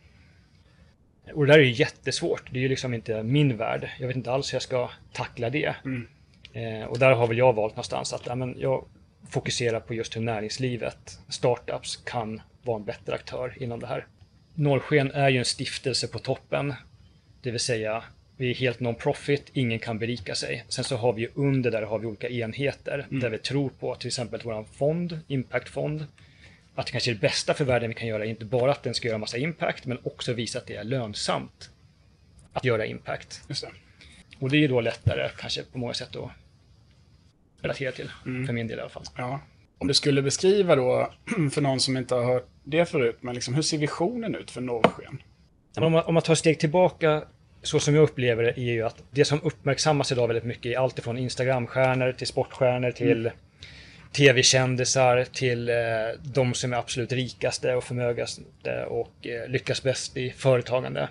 Och 1.32 1.46
det 1.46 1.52
där 1.52 1.58
är 1.58 1.62
ju 1.62 1.72
jättesvårt. 1.72 2.42
Det 2.50 2.58
är 2.58 2.62
ju 2.62 2.68
liksom 2.68 2.94
inte 2.94 3.22
min 3.22 3.56
värld. 3.56 3.90
Jag 4.00 4.06
vet 4.06 4.16
inte 4.16 4.32
alls 4.32 4.52
hur 4.52 4.56
jag 4.56 4.62
ska 4.62 4.90
tackla 5.12 5.50
det. 5.50 5.74
Mm. 5.84 6.06
Eh, 6.52 6.86
och 6.86 6.98
där 6.98 7.12
har 7.12 7.26
väl 7.26 7.38
jag 7.38 7.52
valt 7.52 7.72
någonstans 7.72 8.12
att 8.12 8.26
ja, 8.26 8.34
men 8.34 8.54
jag 8.58 8.84
fokuserar 9.28 9.80
på 9.80 9.94
just 9.94 10.16
hur 10.16 10.20
näringslivet, 10.20 11.18
startups, 11.28 11.96
kan 11.96 12.40
vara 12.62 12.76
en 12.76 12.84
bättre 12.84 13.14
aktör 13.14 13.54
inom 13.60 13.80
det 13.80 13.86
här. 13.86 14.06
Norrsken 14.54 15.10
är 15.10 15.28
ju 15.28 15.38
en 15.38 15.44
stiftelse 15.44 16.08
på 16.08 16.18
toppen, 16.18 16.74
det 17.42 17.50
vill 17.50 17.60
säga 17.60 18.04
vi 18.36 18.50
är 18.50 18.54
helt 18.54 18.80
non-profit, 18.80 19.50
ingen 19.52 19.78
kan 19.78 19.98
berika 19.98 20.34
sig. 20.34 20.64
Sen 20.68 20.84
så 20.84 20.96
har 20.96 21.12
vi 21.12 21.28
under 21.34 21.70
där 21.70 21.82
har 21.82 21.98
vi 21.98 22.06
olika 22.06 22.28
enheter 22.28 23.06
mm. 23.10 23.20
där 23.20 23.30
vi 23.30 23.38
tror 23.38 23.68
på 23.68 23.94
till 23.94 24.06
exempel 24.06 24.40
vår 24.44 24.64
fond, 24.64 25.20
Impactfond, 25.26 26.06
att 26.74 26.86
det 26.86 26.92
kanske 26.92 27.10
är 27.10 27.14
det 27.14 27.20
bästa 27.20 27.54
för 27.54 27.64
världen 27.64 27.88
vi 27.88 27.94
kan 27.94 28.08
göra, 28.08 28.24
inte 28.24 28.44
bara 28.44 28.72
att 28.72 28.82
den 28.82 28.94
ska 28.94 29.08
göra 29.08 29.18
massa 29.18 29.38
impact, 29.38 29.86
men 29.86 29.98
också 30.02 30.32
visa 30.32 30.58
att 30.58 30.66
det 30.66 30.76
är 30.76 30.84
lönsamt 30.84 31.70
att 32.52 32.64
göra 32.64 32.86
impact. 32.86 33.42
Just 33.48 33.62
det. 33.62 33.70
Och 34.38 34.50
det 34.50 34.64
är 34.64 34.68
då 34.68 34.80
lättare 34.80 35.30
kanske 35.38 35.62
på 35.62 35.78
många 35.78 35.94
sätt 35.94 36.16
att 36.16 36.30
relatera 37.60 37.92
till, 37.92 38.10
mm. 38.26 38.46
för 38.46 38.52
min 38.52 38.66
del 38.66 38.78
i 38.78 38.80
alla 38.80 38.90
fall. 38.90 39.04
Ja. 39.16 39.40
Om 39.78 39.88
du 39.88 39.94
skulle 39.94 40.22
beskriva 40.22 40.76
då, 40.76 41.12
för 41.52 41.60
någon 41.60 41.80
som 41.80 41.96
inte 41.96 42.14
har 42.14 42.24
hört 42.24 42.48
det 42.64 42.84
förut, 42.84 43.16
men 43.20 43.34
liksom, 43.34 43.54
hur 43.54 43.62
ser 43.62 43.78
visionen 43.78 44.34
ut 44.34 44.50
för 44.50 44.60
Norrsken? 44.60 45.22
Om 45.76 45.92
man, 45.92 46.04
om 46.04 46.14
man 46.14 46.22
tar 46.22 46.34
steg 46.34 46.58
tillbaka, 46.58 47.24
så 47.62 47.80
som 47.80 47.94
jag 47.94 48.02
upplever 48.02 48.42
det, 48.42 48.58
är 48.58 48.72
ju 48.72 48.82
att 48.82 49.02
det 49.10 49.24
som 49.24 49.40
uppmärksammas 49.42 50.12
idag 50.12 50.26
väldigt 50.26 50.44
mycket 50.44 50.72
är 50.72 50.78
allt 50.78 50.98
ifrån 50.98 51.18
Instagramstjärnor 51.18 52.12
till 52.12 52.26
sportstjärnor 52.26 52.90
till 52.90 53.20
mm. 53.20 53.32
Tv-kändisar 54.14 55.24
till 55.24 55.68
eh, 55.68 55.74
de 56.22 56.54
som 56.54 56.72
är 56.72 56.76
absolut 56.76 57.12
rikaste 57.12 57.74
och 57.74 57.84
förmögaste 57.84 58.84
och 58.84 59.26
eh, 59.26 59.48
lyckas 59.48 59.82
bäst 59.82 60.16
i 60.16 60.30
företagande. 60.30 61.08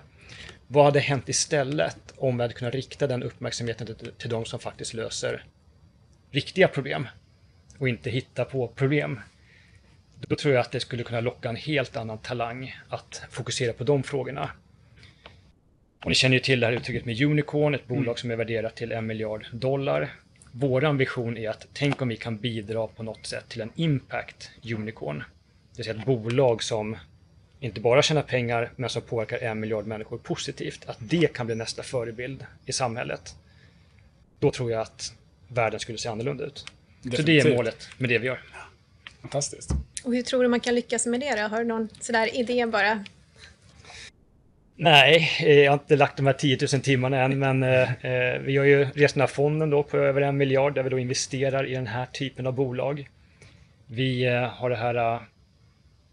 Vad 0.66 0.84
hade 0.84 1.00
hänt 1.00 1.28
istället 1.28 1.98
om 2.16 2.36
vi 2.36 2.42
hade 2.42 2.54
kunnat 2.54 2.74
rikta 2.74 3.06
den 3.06 3.22
uppmärksamheten 3.22 3.86
till, 3.86 4.12
till 4.18 4.30
de 4.30 4.44
som 4.44 4.60
faktiskt 4.60 4.94
löser 4.94 5.44
riktiga 6.30 6.68
problem 6.68 7.08
och 7.78 7.88
inte 7.88 8.10
hitta 8.10 8.44
på 8.44 8.68
problem. 8.68 9.20
Då 10.20 10.36
tror 10.36 10.54
jag 10.54 10.60
att 10.60 10.72
det 10.72 10.80
skulle 10.80 11.02
kunna 11.02 11.20
locka 11.20 11.48
en 11.48 11.56
helt 11.56 11.96
annan 11.96 12.18
talang 12.18 12.76
att 12.88 13.22
fokusera 13.30 13.72
på 13.72 13.84
de 13.84 14.02
frågorna. 14.02 14.50
Och 16.04 16.08
ni 16.08 16.14
känner 16.14 16.34
ju 16.34 16.40
till 16.40 16.60
det 16.60 16.66
här 16.66 16.72
uttrycket 16.72 17.04
med 17.04 17.22
Unicorn, 17.22 17.74
ett 17.74 17.86
bolag 17.86 18.04
mm. 18.04 18.16
som 18.16 18.30
är 18.30 18.36
värderat 18.36 18.76
till 18.76 18.92
en 18.92 19.06
miljard 19.06 19.46
dollar. 19.52 20.12
Våran 20.56 20.96
vision 20.96 21.36
är 21.36 21.50
att 21.50 21.66
tänk 21.72 22.02
om 22.02 22.08
vi 22.08 22.16
kan 22.16 22.36
bidra 22.36 22.86
på 22.86 23.02
något 23.02 23.26
sätt 23.26 23.48
till 23.48 23.60
en 23.60 23.70
impact 23.74 24.50
unicorn. 24.74 25.18
Det 25.18 25.76
vill 25.76 25.84
säga 25.84 25.96
ett 25.96 26.06
bolag 26.06 26.62
som 26.62 26.96
inte 27.60 27.80
bara 27.80 28.02
tjänar 28.02 28.22
pengar 28.22 28.70
men 28.76 28.90
som 28.90 29.02
påverkar 29.02 29.38
en 29.38 29.60
miljard 29.60 29.86
människor 29.86 30.18
positivt. 30.18 30.84
Att 30.86 30.96
det 31.00 31.34
kan 31.34 31.46
bli 31.46 31.54
nästa 31.54 31.82
förebild 31.82 32.46
i 32.66 32.72
samhället. 32.72 33.34
Då 34.38 34.50
tror 34.50 34.70
jag 34.70 34.80
att 34.80 35.14
världen 35.48 35.80
skulle 35.80 35.98
se 35.98 36.08
annorlunda 36.08 36.44
ut. 36.44 36.66
Definitivt. 37.02 37.42
Så 37.42 37.48
det 37.48 37.52
är 37.52 37.56
målet 37.56 37.88
med 37.98 38.08
det 38.08 38.18
vi 38.18 38.26
gör. 38.26 38.40
Fantastiskt. 39.20 39.70
Och 40.04 40.14
hur 40.14 40.22
tror 40.22 40.42
du 40.42 40.48
man 40.48 40.60
kan 40.60 40.74
lyckas 40.74 41.06
med 41.06 41.20
det 41.20 41.42
då? 41.42 41.48
Har 41.48 41.58
du 41.58 41.64
någon 41.64 41.88
sådär 42.00 42.36
idé 42.36 42.66
bara? 42.66 43.04
Nej, 44.76 45.30
jag 45.40 45.70
har 45.70 45.78
inte 45.78 45.96
lagt 45.96 46.16
de 46.16 46.26
här 46.26 46.32
10 46.32 46.58
000 46.72 46.82
timmarna 46.82 47.22
än, 47.22 47.38
men 47.38 47.62
eh, 47.62 48.04
eh, 48.04 48.40
vi 48.40 48.56
har 48.56 48.64
ju 48.64 48.84
rest 48.84 49.14
den 49.14 49.20
här 49.20 49.28
fonden 49.28 49.70
då 49.70 49.82
på 49.82 49.96
över 49.96 50.20
en 50.20 50.36
miljard 50.36 50.74
där 50.74 50.82
vi 50.82 50.90
då 50.90 50.98
investerar 50.98 51.66
i 51.66 51.74
den 51.74 51.86
här 51.86 52.06
typen 52.06 52.46
av 52.46 52.52
bolag. 52.52 53.08
Vi 53.86 54.26
eh, 54.26 54.42
har 54.42 54.70
det 54.70 54.76
här 54.76 54.94
eh, 54.94 55.20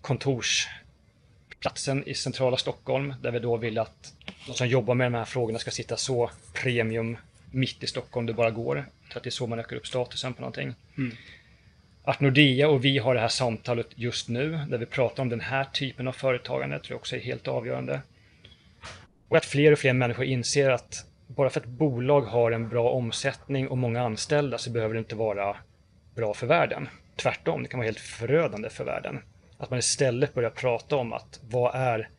kontorsplatsen 0.01 2.07
i 2.07 2.13
centrala 2.13 2.57
Stockholm 2.57 3.13
där 3.21 3.31
vi 3.31 3.39
då 3.39 3.57
vill 3.57 3.77
att 3.77 4.13
de 4.47 4.53
som 4.53 4.67
jobbar 4.67 4.95
med 4.95 5.05
de 5.05 5.13
här 5.17 5.25
frågorna 5.25 5.59
ska 5.59 5.71
sitta 5.71 5.97
så 5.97 6.31
premium 6.53 7.17
mitt 7.51 7.83
i 7.83 7.87
Stockholm 7.87 8.25
det 8.25 8.33
bara 8.33 8.51
går. 8.51 8.85
För 9.11 9.19
att 9.19 9.23
det 9.23 9.29
är 9.29 9.31
så 9.31 9.47
man 9.47 9.59
ökar 9.59 9.75
upp 9.75 9.87
statusen 9.87 10.33
på 10.33 10.41
någonting. 10.41 10.73
Mm. 10.97 11.15
Att 12.03 12.19
Nordea 12.19 12.69
och 12.69 12.85
vi 12.85 12.97
har 12.97 13.15
det 13.15 13.21
här 13.21 13.27
samtalet 13.27 13.87
just 13.95 14.29
nu 14.29 14.59
där 14.69 14.77
vi 14.77 14.85
pratar 14.85 15.23
om 15.23 15.29
den 15.29 15.41
här 15.41 15.63
typen 15.63 16.07
av 16.07 16.11
företagande 16.11 16.79
tror 16.79 16.91
jag 16.91 16.99
också 16.99 17.15
är 17.15 17.19
helt 17.19 17.47
avgörande. 17.47 18.01
Och 19.31 19.37
att 19.37 19.45
fler 19.45 19.71
och 19.71 19.79
fler 19.79 19.93
människor 19.93 20.25
inser 20.25 20.69
att 20.69 21.05
bara 21.27 21.49
för 21.49 21.59
att 21.59 21.65
ett 21.65 21.71
bolag 21.71 22.21
har 22.21 22.51
en 22.51 22.69
bra 22.69 22.91
omsättning 22.91 23.67
och 23.67 23.77
många 23.77 24.01
anställda 24.01 24.57
så 24.57 24.69
behöver 24.69 24.93
det 24.93 24.99
inte 24.99 25.15
vara 25.15 25.57
bra 26.15 26.33
för 26.33 26.47
världen. 26.47 26.89
Tvärtom, 27.15 27.63
det 27.63 27.69
kan 27.69 27.77
vara 27.77 27.85
helt 27.85 27.99
förödande 27.99 28.69
för 28.69 28.83
världen. 28.83 29.19
Att 29.57 29.69
man 29.69 29.79
istället 29.79 30.33
börjar 30.33 30.49
prata 30.49 30.95
om 30.95 31.13
att 31.13 31.39
vad 31.49 31.75
är 31.75 32.09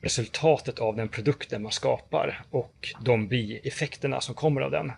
resultatet 0.00 0.78
av 0.78 0.96
den 0.96 1.08
produkten 1.08 1.62
man 1.62 1.72
skapar 1.72 2.42
och 2.50 2.94
de 3.04 3.28
bieffekterna 3.28 4.20
som 4.20 4.34
kommer 4.34 4.60
av 4.60 4.70
den. 4.70 4.92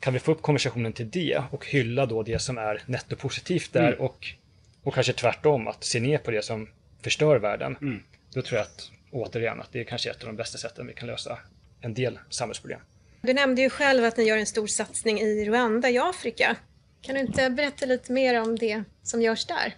Kan 0.00 0.12
vi 0.12 0.18
få 0.18 0.32
upp 0.32 0.42
konversationen 0.42 0.92
till 0.92 1.10
det 1.10 1.42
och 1.50 1.66
hylla 1.66 2.06
då 2.06 2.22
det 2.22 2.38
som 2.38 2.58
är 2.58 2.82
nettopositivt 2.86 3.72
där 3.72 3.92
mm. 3.92 4.00
och, 4.00 4.26
och 4.82 4.94
kanske 4.94 5.12
tvärtom 5.12 5.68
att 5.68 5.84
se 5.84 6.00
ner 6.00 6.18
på 6.18 6.30
det 6.30 6.44
som 6.44 6.68
förstör 7.02 7.38
världen. 7.38 7.76
Mm. 7.80 8.02
Då 8.34 8.42
tror 8.42 8.58
jag 8.58 8.66
att 8.66 8.90
återigen 9.16 9.60
att 9.60 9.72
det 9.72 9.80
är 9.80 9.84
kanske 9.84 10.10
ett 10.10 10.22
av 10.22 10.26
de 10.26 10.36
bästa 10.36 10.58
sätten 10.58 10.86
vi 10.86 10.92
kan 10.92 11.06
lösa 11.06 11.38
en 11.80 11.94
del 11.94 12.18
samhällsproblem. 12.30 12.80
Du 13.20 13.32
nämnde 13.32 13.62
ju 13.62 13.70
själv 13.70 14.04
att 14.04 14.16
ni 14.16 14.24
gör 14.24 14.38
en 14.38 14.46
stor 14.46 14.66
satsning 14.66 15.20
i 15.20 15.44
Rwanda 15.44 15.90
i 15.90 15.98
Afrika. 15.98 16.56
Kan 17.00 17.14
du 17.14 17.20
inte 17.20 17.50
berätta 17.50 17.86
lite 17.86 18.12
mer 18.12 18.42
om 18.42 18.56
det 18.56 18.82
som 19.02 19.22
görs 19.22 19.46
där? 19.46 19.74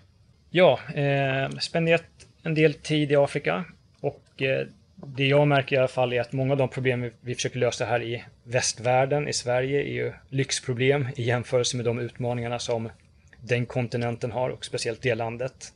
Ja, 0.51 0.81
eh, 0.95 1.59
spenderat 1.59 2.05
en 2.43 2.55
del 2.55 2.75
tid 2.75 3.13
i 3.13 3.17
Afrika 3.17 3.65
och 4.01 4.43
eh, 4.43 4.67
det 5.07 5.27
jag 5.27 5.49
märker 5.49 5.77
i 5.77 5.79
alla 5.79 5.89
fall 5.89 6.13
är 6.13 6.21
att 6.21 6.33
många 6.33 6.53
av 6.53 6.59
de 6.59 6.69
problem 6.69 7.11
vi 7.21 7.35
försöker 7.35 7.59
lösa 7.59 7.85
här 7.85 8.03
i 8.03 8.25
västvärlden, 8.45 9.29
i 9.29 9.33
Sverige, 9.33 9.81
är 9.81 9.93
ju 9.93 10.13
lyxproblem 10.29 11.07
i 11.17 11.23
jämförelse 11.23 11.77
med 11.77 11.85
de 11.85 11.99
utmaningarna 11.99 12.59
som 12.59 12.89
den 13.41 13.67
kontinenten 13.67 14.33
har 14.33 14.51
och 14.51 14.65
speciellt 14.65 15.03
det 15.03 15.15
landet. 15.15 15.73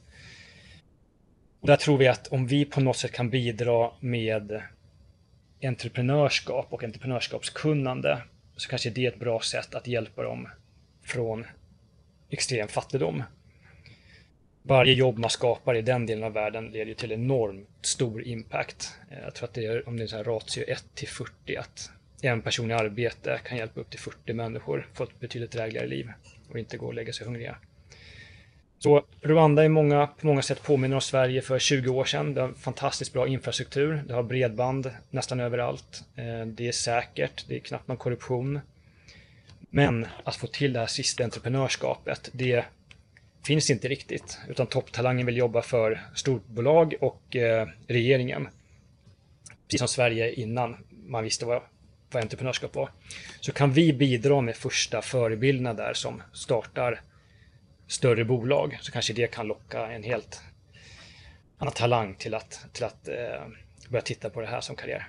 Där 1.64 1.76
tror 1.76 1.98
vi 1.98 2.08
att 2.08 2.28
om 2.28 2.46
vi 2.46 2.64
på 2.64 2.80
något 2.80 2.96
sätt 2.96 3.12
kan 3.12 3.30
bidra 3.30 3.90
med 4.00 4.62
entreprenörskap 5.62 6.66
och 6.70 6.84
entreprenörskapskunnande 6.84 8.22
så 8.56 8.68
kanske 8.68 8.90
det 8.90 9.04
är 9.04 9.08
ett 9.08 9.18
bra 9.18 9.40
sätt 9.40 9.74
att 9.74 9.86
hjälpa 9.86 10.22
dem 10.22 10.48
från 11.02 11.46
extrem 12.30 12.68
fattigdom. 12.68 13.22
Varje 14.62 14.94
jobb 14.94 15.18
man 15.18 15.30
skapar 15.30 15.74
i 15.74 15.82
den 15.82 16.06
delen 16.06 16.24
av 16.24 16.32
världen 16.32 16.70
leder 16.70 16.94
till 16.94 17.12
enormt 17.12 17.68
stor 17.82 18.22
impact. 18.22 18.96
Eh, 19.10 19.18
jag 19.24 19.34
tror 19.34 19.48
att 19.48 19.54
det 19.54 19.66
är, 19.66 19.88
om 19.88 19.96
det 19.96 20.02
är 20.02 20.06
så 20.06 20.16
här 20.16 20.24
ratio 20.24 20.64
1 20.68 20.84
till 20.94 21.08
40, 21.08 21.56
att 21.56 21.90
en 22.22 22.42
person 22.42 22.70
i 22.70 22.74
arbete 22.74 23.40
kan 23.44 23.58
hjälpa 23.58 23.80
upp 23.80 23.90
till 23.90 24.00
40 24.00 24.32
människor 24.32 24.88
få 24.94 25.04
ett 25.04 25.20
betydligt 25.20 25.50
drägligare 25.50 25.86
liv 25.86 26.12
och 26.50 26.58
inte 26.58 26.76
gå 26.76 26.86
och 26.86 26.94
lägga 26.94 27.12
sig 27.12 27.26
hungriga. 27.26 27.56
Så 28.82 29.04
Rwanda 29.20 29.64
är 29.64 29.68
många, 29.68 30.06
på 30.06 30.26
många 30.26 30.42
sätt 30.42 30.62
påminner 30.62 30.94
om 30.94 31.00
Sverige 31.00 31.42
för 31.42 31.58
20 31.58 31.88
år 31.90 32.04
sedan. 32.04 32.34
Det 32.34 32.40
har 32.40 32.52
fantastiskt 32.52 33.12
bra 33.12 33.28
infrastruktur. 33.28 34.02
Det 34.06 34.14
har 34.14 34.22
bredband 34.22 34.90
nästan 35.10 35.40
överallt. 35.40 36.04
Eh, 36.16 36.46
det 36.46 36.68
är 36.68 36.72
säkert. 36.72 37.44
Det 37.48 37.56
är 37.56 37.58
knappt 37.58 37.88
någon 37.88 37.96
korruption. 37.96 38.60
Men 39.70 40.06
att 40.24 40.36
få 40.36 40.46
till 40.46 40.72
det 40.72 40.80
här 40.80 40.86
sista 40.86 41.24
entreprenörskapet, 41.24 42.30
det 42.32 42.64
finns 43.46 43.70
inte 43.70 43.88
riktigt. 43.88 44.38
Utan 44.48 44.66
topptalangen 44.66 45.26
vill 45.26 45.36
jobba 45.36 45.62
för 45.62 46.00
storbolag 46.14 46.94
och 47.00 47.36
eh, 47.36 47.68
regeringen. 47.86 48.48
Precis 49.66 49.78
som 49.78 49.88
Sverige 49.88 50.32
innan 50.32 50.76
man 51.06 51.24
visste 51.24 51.46
vad, 51.46 51.62
vad 52.12 52.22
entreprenörskap 52.22 52.74
var. 52.74 52.90
Så 53.40 53.52
kan 53.52 53.72
vi 53.72 53.92
bidra 53.92 54.40
med 54.40 54.56
första 54.56 55.02
förebilderna 55.02 55.74
där 55.74 55.92
som 55.94 56.22
startar 56.32 57.00
större 57.86 58.24
bolag 58.24 58.78
så 58.80 58.92
kanske 58.92 59.12
det 59.12 59.26
kan 59.26 59.46
locka 59.46 59.86
en 59.86 60.02
helt 60.02 60.40
annan 61.58 61.74
talang 61.74 62.14
till 62.14 62.34
att, 62.34 62.66
till 62.72 62.84
att 62.84 63.08
eh, 63.08 63.46
börja 63.88 64.02
titta 64.02 64.30
på 64.30 64.40
det 64.40 64.46
här 64.46 64.60
som 64.60 64.76
karriär. 64.76 65.06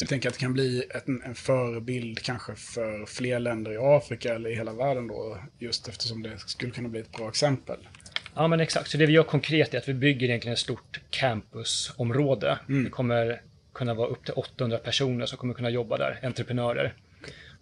Jag 0.00 0.08
tänker 0.08 0.28
att 0.28 0.34
det 0.34 0.40
kan 0.40 0.52
bli 0.52 0.84
en, 1.06 1.22
en 1.22 1.34
förebild 1.34 2.22
kanske 2.22 2.54
för 2.54 3.06
fler 3.06 3.38
länder 3.38 3.72
i 3.72 3.76
Afrika 3.76 4.34
eller 4.34 4.50
i 4.50 4.54
hela 4.54 4.72
världen 4.72 5.08
då, 5.08 5.38
just 5.58 5.88
eftersom 5.88 6.22
det 6.22 6.38
skulle 6.38 6.72
kunna 6.72 6.88
bli 6.88 7.00
ett 7.00 7.12
bra 7.12 7.28
exempel. 7.28 7.88
Ja 8.34 8.48
men 8.48 8.60
exakt, 8.60 8.90
så 8.90 8.98
det 8.98 9.06
vi 9.06 9.12
gör 9.12 9.22
konkret 9.22 9.74
är 9.74 9.78
att 9.78 9.88
vi 9.88 9.94
bygger 9.94 10.28
egentligen 10.28 10.52
ett 10.52 10.58
stort 10.58 11.00
campusområde. 11.10 12.58
Mm. 12.68 12.84
Det 12.84 12.90
kommer 12.90 13.40
kunna 13.72 13.94
vara 13.94 14.08
upp 14.08 14.24
till 14.24 14.34
800 14.34 14.78
personer 14.78 15.26
som 15.26 15.38
kommer 15.38 15.54
kunna 15.54 15.70
jobba 15.70 15.98
där, 15.98 16.20
entreprenörer. 16.22 16.94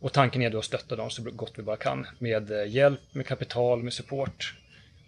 Och 0.01 0.13
tanken 0.13 0.43
är 0.43 0.51
då 0.51 0.59
att 0.59 0.65
stötta 0.65 0.97
dem 0.97 1.11
så 1.11 1.23
gott 1.23 1.53
vi 1.57 1.63
bara 1.63 1.77
kan 1.77 2.07
med 2.19 2.51
eh, 2.51 2.69
hjälp, 2.69 3.01
med 3.13 3.27
kapital, 3.27 3.83
med 3.83 3.93
support 3.93 4.55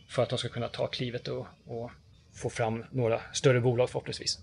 för 0.09 0.22
att 0.22 0.29
de 0.29 0.38
ska 0.38 0.48
kunna 0.48 0.68
ta 0.68 0.87
klivet 0.87 1.29
och, 1.29 1.46
och 1.66 1.90
få 2.35 2.51
fram 2.51 2.85
några 2.90 3.20
större 3.33 3.61
bolag 3.61 3.90
förhoppningsvis. 3.90 4.38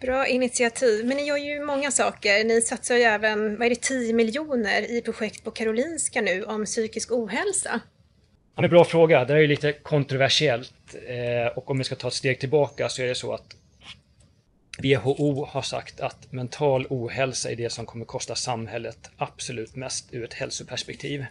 Bra 0.00 0.26
initiativ, 0.26 1.06
men 1.06 1.16
ni 1.16 1.26
gör 1.26 1.36
ju 1.36 1.64
många 1.64 1.90
saker. 1.90 2.44
Ni 2.44 2.60
satsar 2.60 2.94
ju 2.94 3.02
även, 3.02 3.58
vad 3.58 3.66
är 3.66 3.70
det, 3.70 3.80
10 3.80 4.12
miljoner 4.12 4.90
i 4.90 5.02
projekt 5.02 5.44
på 5.44 5.50
Karolinska 5.50 6.20
nu 6.20 6.44
om 6.44 6.64
psykisk 6.64 7.12
ohälsa. 7.12 7.80
Ja, 8.56 8.60
det 8.60 8.60
är 8.60 8.64
en 8.64 8.70
bra 8.70 8.84
fråga. 8.84 9.24
Det 9.24 9.32
är 9.32 9.38
ju 9.38 9.46
lite 9.46 9.72
kontroversiellt 9.72 10.94
eh, 11.06 11.58
och 11.58 11.70
om 11.70 11.78
vi 11.78 11.84
ska 11.84 11.94
ta 11.94 12.08
ett 12.08 12.14
steg 12.14 12.40
tillbaka 12.40 12.88
så 12.88 13.02
är 13.02 13.06
det 13.06 13.14
så 13.14 13.32
att 13.32 13.56
WHO 14.78 15.44
har 15.44 15.62
sagt 15.62 16.00
att 16.00 16.32
mental 16.32 16.86
ohälsa 16.90 17.50
är 17.50 17.56
det 17.56 17.70
som 17.70 17.86
kommer 17.86 18.04
kosta 18.04 18.34
samhället 18.34 19.10
absolut 19.16 19.76
mest 19.76 20.14
ur 20.14 20.24
ett 20.24 20.34
hälsoperspektiv. 20.34 21.26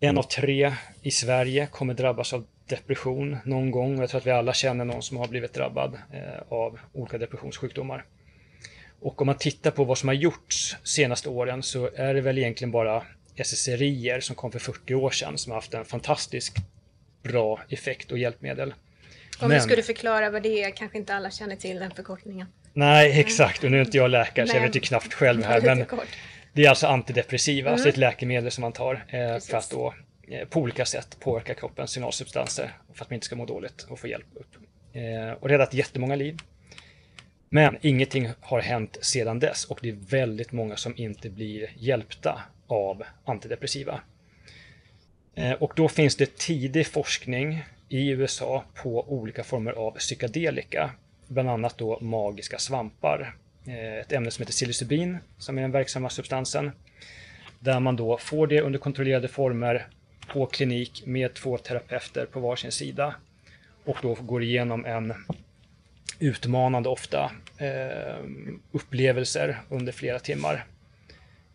En 0.00 0.18
av 0.18 0.22
tre 0.22 0.74
i 1.02 1.10
Sverige 1.10 1.66
kommer 1.66 1.94
drabbas 1.94 2.32
av 2.32 2.46
depression 2.66 3.36
någon 3.44 3.70
gång. 3.70 4.00
Jag 4.00 4.10
tror 4.10 4.20
att 4.20 4.26
vi 4.26 4.30
alla 4.30 4.52
känner 4.52 4.84
någon 4.84 5.02
som 5.02 5.16
har 5.16 5.28
blivit 5.28 5.54
drabbad 5.54 5.98
eh, 6.12 6.42
av 6.48 6.78
olika 6.92 7.18
depressionssjukdomar. 7.18 8.04
Och 9.00 9.20
om 9.20 9.26
man 9.26 9.38
tittar 9.38 9.70
på 9.70 9.84
vad 9.84 9.98
som 9.98 10.08
har 10.08 10.14
gjorts 10.14 10.76
senaste 10.84 11.28
åren 11.28 11.62
så 11.62 11.90
är 11.94 12.14
det 12.14 12.20
väl 12.20 12.38
egentligen 12.38 12.70
bara 12.70 13.02
SSRI 13.36 14.20
som 14.20 14.36
kom 14.36 14.52
för 14.52 14.58
40 14.58 14.94
år 14.94 15.10
sedan 15.10 15.38
som 15.38 15.50
har 15.50 15.56
haft 15.56 15.74
en 15.74 15.84
fantastiskt 15.84 16.56
bra 17.22 17.60
effekt 17.68 18.12
och 18.12 18.18
hjälpmedel. 18.18 18.74
Om 19.40 19.48
men, 19.48 19.58
du 19.58 19.62
skulle 19.62 19.82
förklara 19.82 20.30
vad 20.30 20.42
det 20.42 20.62
är, 20.62 20.70
kanske 20.70 20.98
inte 20.98 21.14
alla 21.14 21.30
känner 21.30 21.56
till 21.56 21.78
den 21.78 21.90
förkortningen. 21.90 22.46
Nej, 22.72 23.20
exakt. 23.20 23.64
Och 23.64 23.70
nu 23.70 23.76
är 23.76 23.84
inte 23.84 23.96
jag 23.96 24.10
läkare 24.10 24.46
så 24.46 24.56
jag 24.56 24.62
vet 24.62 24.76
ju 24.76 24.80
knappt 24.80 25.14
själv 25.14 25.44
här. 25.44 25.60
Men 25.76 25.86
det 26.52 26.64
är 26.64 26.68
alltså 26.68 26.86
antidepressiva, 26.86 27.70
mm. 27.70 27.82
så 27.82 27.88
ett 27.88 27.96
läkemedel 27.96 28.50
som 28.50 28.62
man 28.62 28.72
tar 28.72 29.04
eh, 29.08 29.38
för 29.38 29.56
att 29.56 29.70
då 29.70 29.94
eh, 30.28 30.48
på 30.48 30.60
olika 30.60 30.84
sätt 30.84 31.16
påverka 31.20 31.54
kroppens 31.54 31.90
signalsubstanser 31.90 32.76
för 32.94 33.04
att 33.04 33.10
man 33.10 33.14
inte 33.14 33.26
ska 33.26 33.36
må 33.36 33.46
dåligt 33.46 33.86
och 33.88 33.98
få 33.98 34.06
hjälp 34.06 34.26
upp. 34.34 34.56
Eh, 34.92 35.32
och 35.40 35.48
räddat 35.48 35.74
jättemånga 35.74 36.16
liv. 36.16 36.38
Men 37.50 37.78
ingenting 37.80 38.30
har 38.40 38.60
hänt 38.60 38.98
sedan 39.00 39.38
dess 39.38 39.64
och 39.64 39.78
det 39.82 39.88
är 39.88 39.96
väldigt 40.08 40.52
många 40.52 40.76
som 40.76 40.94
inte 40.96 41.30
blir 41.30 41.70
hjälpta 41.76 42.42
av 42.66 43.02
antidepressiva. 43.24 44.00
Eh, 45.34 45.52
och 45.52 45.72
då 45.76 45.88
finns 45.88 46.16
det 46.16 46.36
tidig 46.36 46.86
forskning 46.86 47.64
i 47.88 48.08
USA 48.08 48.64
på 48.74 49.12
olika 49.12 49.44
former 49.44 49.72
av 49.72 49.90
psykedelika, 49.90 50.90
bland 51.26 51.50
annat 51.50 51.78
då 51.78 52.00
magiska 52.00 52.58
svampar. 52.58 53.34
Eh, 53.66 53.98
ett 53.98 54.12
ämne 54.12 54.30
som 54.30 54.42
heter 54.42 54.52
psilocybin, 54.52 55.18
som 55.38 55.58
är 55.58 55.62
den 55.62 55.70
verksamma 55.70 56.10
substansen, 56.10 56.70
där 57.58 57.80
man 57.80 57.96
då 57.96 58.18
får 58.18 58.46
det 58.46 58.60
under 58.60 58.78
kontrollerade 58.78 59.28
former 59.28 59.86
på 60.32 60.46
klinik 60.46 61.02
med 61.06 61.34
två 61.34 61.58
terapeuter 61.58 62.26
på 62.26 62.40
varsin 62.40 62.72
sida 62.72 63.14
och 63.84 63.96
då 64.02 64.14
går 64.14 64.42
igenom 64.42 64.84
en 64.84 65.14
utmanande 66.18 66.88
ofta 66.88 67.30
eh, 67.58 68.24
upplevelser 68.72 69.60
under 69.68 69.92
flera 69.92 70.18
timmar. 70.18 70.64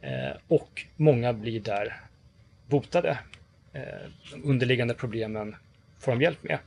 Eh, 0.02 0.38
och 0.48 0.86
många 0.96 1.34
blir 1.34 1.60
där 1.60 2.02
botade. 2.68 3.18
Eh, 3.74 3.82
de 4.32 4.44
underliggande 4.44 4.94
problemen 4.94 5.56
får 6.04 6.12
de 6.12 6.22
hjälp 6.22 6.44
med. 6.44 6.58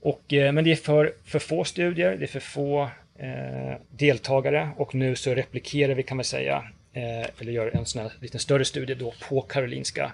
Och, 0.00 0.32
eh, 0.32 0.52
men 0.52 0.64
det 0.64 0.72
är 0.72 0.76
för, 0.76 1.14
för 1.24 1.38
få 1.38 1.64
studier, 1.64 2.16
det 2.16 2.24
är 2.24 2.26
för 2.26 2.40
få 2.40 2.90
eh, 3.18 3.76
deltagare 3.90 4.70
och 4.76 4.94
nu 4.94 5.16
så 5.16 5.34
replikerar 5.34 5.94
vi 5.94 6.02
kan 6.02 6.16
man 6.16 6.24
säga, 6.24 6.64
eh, 6.92 7.26
eller 7.40 7.52
gör 7.52 7.76
en 7.76 7.86
sån 7.86 8.02
här 8.02 8.12
lite 8.20 8.38
större 8.38 8.64
studie 8.64 8.94
då 8.94 9.14
på 9.28 9.40
Karolinska 9.40 10.12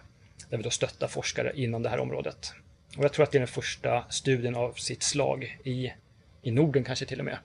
där 0.51 0.57
vi 0.57 0.63
då 0.63 0.71
stöttar 0.71 1.09
forskare 1.09 1.53
inom 1.55 1.83
det 1.83 1.89
här 1.89 2.01
området. 2.01 2.53
Och 2.97 3.05
jag 3.05 3.13
tror 3.13 3.23
att 3.23 3.33
det 3.33 3.39
är 3.39 3.41
den 3.41 3.49
första 3.49 4.05
studien 4.11 4.55
av 4.55 4.73
sitt 4.73 5.03
slag 5.03 5.59
i, 5.65 5.93
i 6.43 6.51
Norden 6.51 6.85
kanske 6.85 7.07
till 7.07 7.19
och 7.19 7.25
med. 7.25 7.39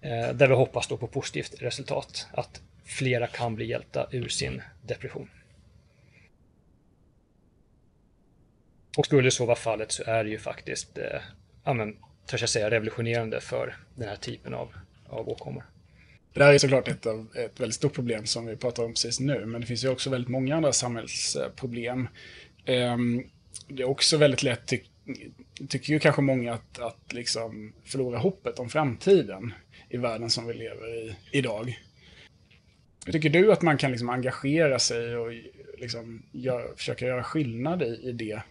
Eh, 0.00 0.34
där 0.34 0.48
vi 0.48 0.54
hoppas 0.54 0.86
då 0.88 0.96
på 0.96 1.06
positivt 1.06 1.62
resultat, 1.62 2.26
att 2.32 2.60
flera 2.84 3.26
kan 3.26 3.54
bli 3.54 3.66
hjälpta 3.66 4.06
ur 4.10 4.28
sin 4.28 4.62
depression. 4.82 5.28
Och 8.96 9.06
skulle 9.06 9.30
så 9.30 9.46
vara 9.46 9.56
fallet 9.56 9.92
så 9.92 10.02
är 10.06 10.24
det 10.24 10.30
ju 10.30 10.38
faktiskt, 10.38 10.98
eh, 10.98 11.20
ja 11.64 11.72
men, 11.72 11.96
törs 12.26 12.40
jag 12.40 12.50
säga, 12.50 12.70
revolutionerande 12.70 13.40
för 13.40 13.76
den 13.94 14.08
här 14.08 14.16
typen 14.16 14.54
av, 14.54 14.74
av 15.08 15.28
åkommor. 15.28 15.64
Det 16.32 16.44
här 16.44 16.54
är 16.54 16.58
såklart 16.58 16.88
ett, 16.88 17.06
ett 17.36 17.60
väldigt 17.60 17.74
stort 17.74 17.94
problem 17.94 18.26
som 18.26 18.46
vi 18.46 18.56
pratar 18.56 18.84
om 18.84 18.92
precis 18.92 19.20
nu, 19.20 19.46
men 19.46 19.60
det 19.60 19.66
finns 19.66 19.84
ju 19.84 19.88
också 19.88 20.10
väldigt 20.10 20.30
många 20.30 20.56
andra 20.56 20.72
samhällsproblem. 20.72 22.08
Ehm, 22.64 23.22
det 23.68 23.82
är 23.82 23.88
också 23.88 24.16
väldigt 24.16 24.42
lätt, 24.42 24.66
ty 24.66 24.80
tycker 25.68 25.92
ju 25.92 25.98
kanske 25.98 26.22
många, 26.22 26.54
att, 26.54 26.78
att 26.78 27.12
liksom 27.12 27.72
förlora 27.84 28.18
hoppet 28.18 28.58
om 28.58 28.68
framtiden 28.68 29.54
i 29.88 29.96
världen 29.96 30.30
som 30.30 30.46
vi 30.46 30.54
lever 30.54 30.94
i 30.94 31.16
idag. 31.32 31.78
Tycker 33.12 33.30
du 33.30 33.52
att 33.52 33.62
man 33.62 33.78
kan 33.78 33.90
liksom 33.90 34.10
engagera 34.10 34.78
sig 34.78 35.16
och 35.16 35.32
liksom 35.78 36.22
gör, 36.32 36.74
försöka 36.76 37.06
göra 37.06 37.22
skillnad 37.22 37.82
i, 37.82 38.00
i 38.02 38.12
det 38.12 38.42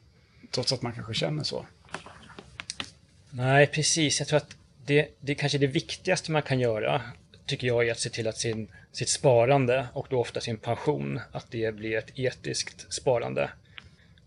Trots 0.56 0.74
att 0.74 0.82
man 0.82 0.94
kanske 0.94 1.14
känner 1.14 1.44
så. 1.44 1.66
Nej, 3.30 3.68
precis. 3.68 4.20
Jag 4.20 4.28
tror 4.28 4.38
att 4.38 4.56
det, 4.86 5.08
det 5.20 5.36
kanske 5.36 5.58
det 5.58 5.68
viktigaste 5.68 6.32
man 6.32 6.42
kan 6.42 6.60
göra, 6.60 7.02
tycker 7.46 7.68
jag, 7.68 7.88
är 7.88 7.92
att 7.92 8.00
se 8.00 8.10
till 8.10 8.28
att 8.28 8.38
sin, 8.38 8.68
sitt 8.92 9.10
sparande 9.10 9.88
och 9.94 10.08
då 10.10 10.20
ofta 10.20 10.42
sin 10.42 10.58
pension, 10.58 11.20
att 11.32 11.52
det 11.52 11.76
blir 11.76 11.98
ett 11.98 12.20
etiskt 12.20 12.94
sparande. 12.94 13.50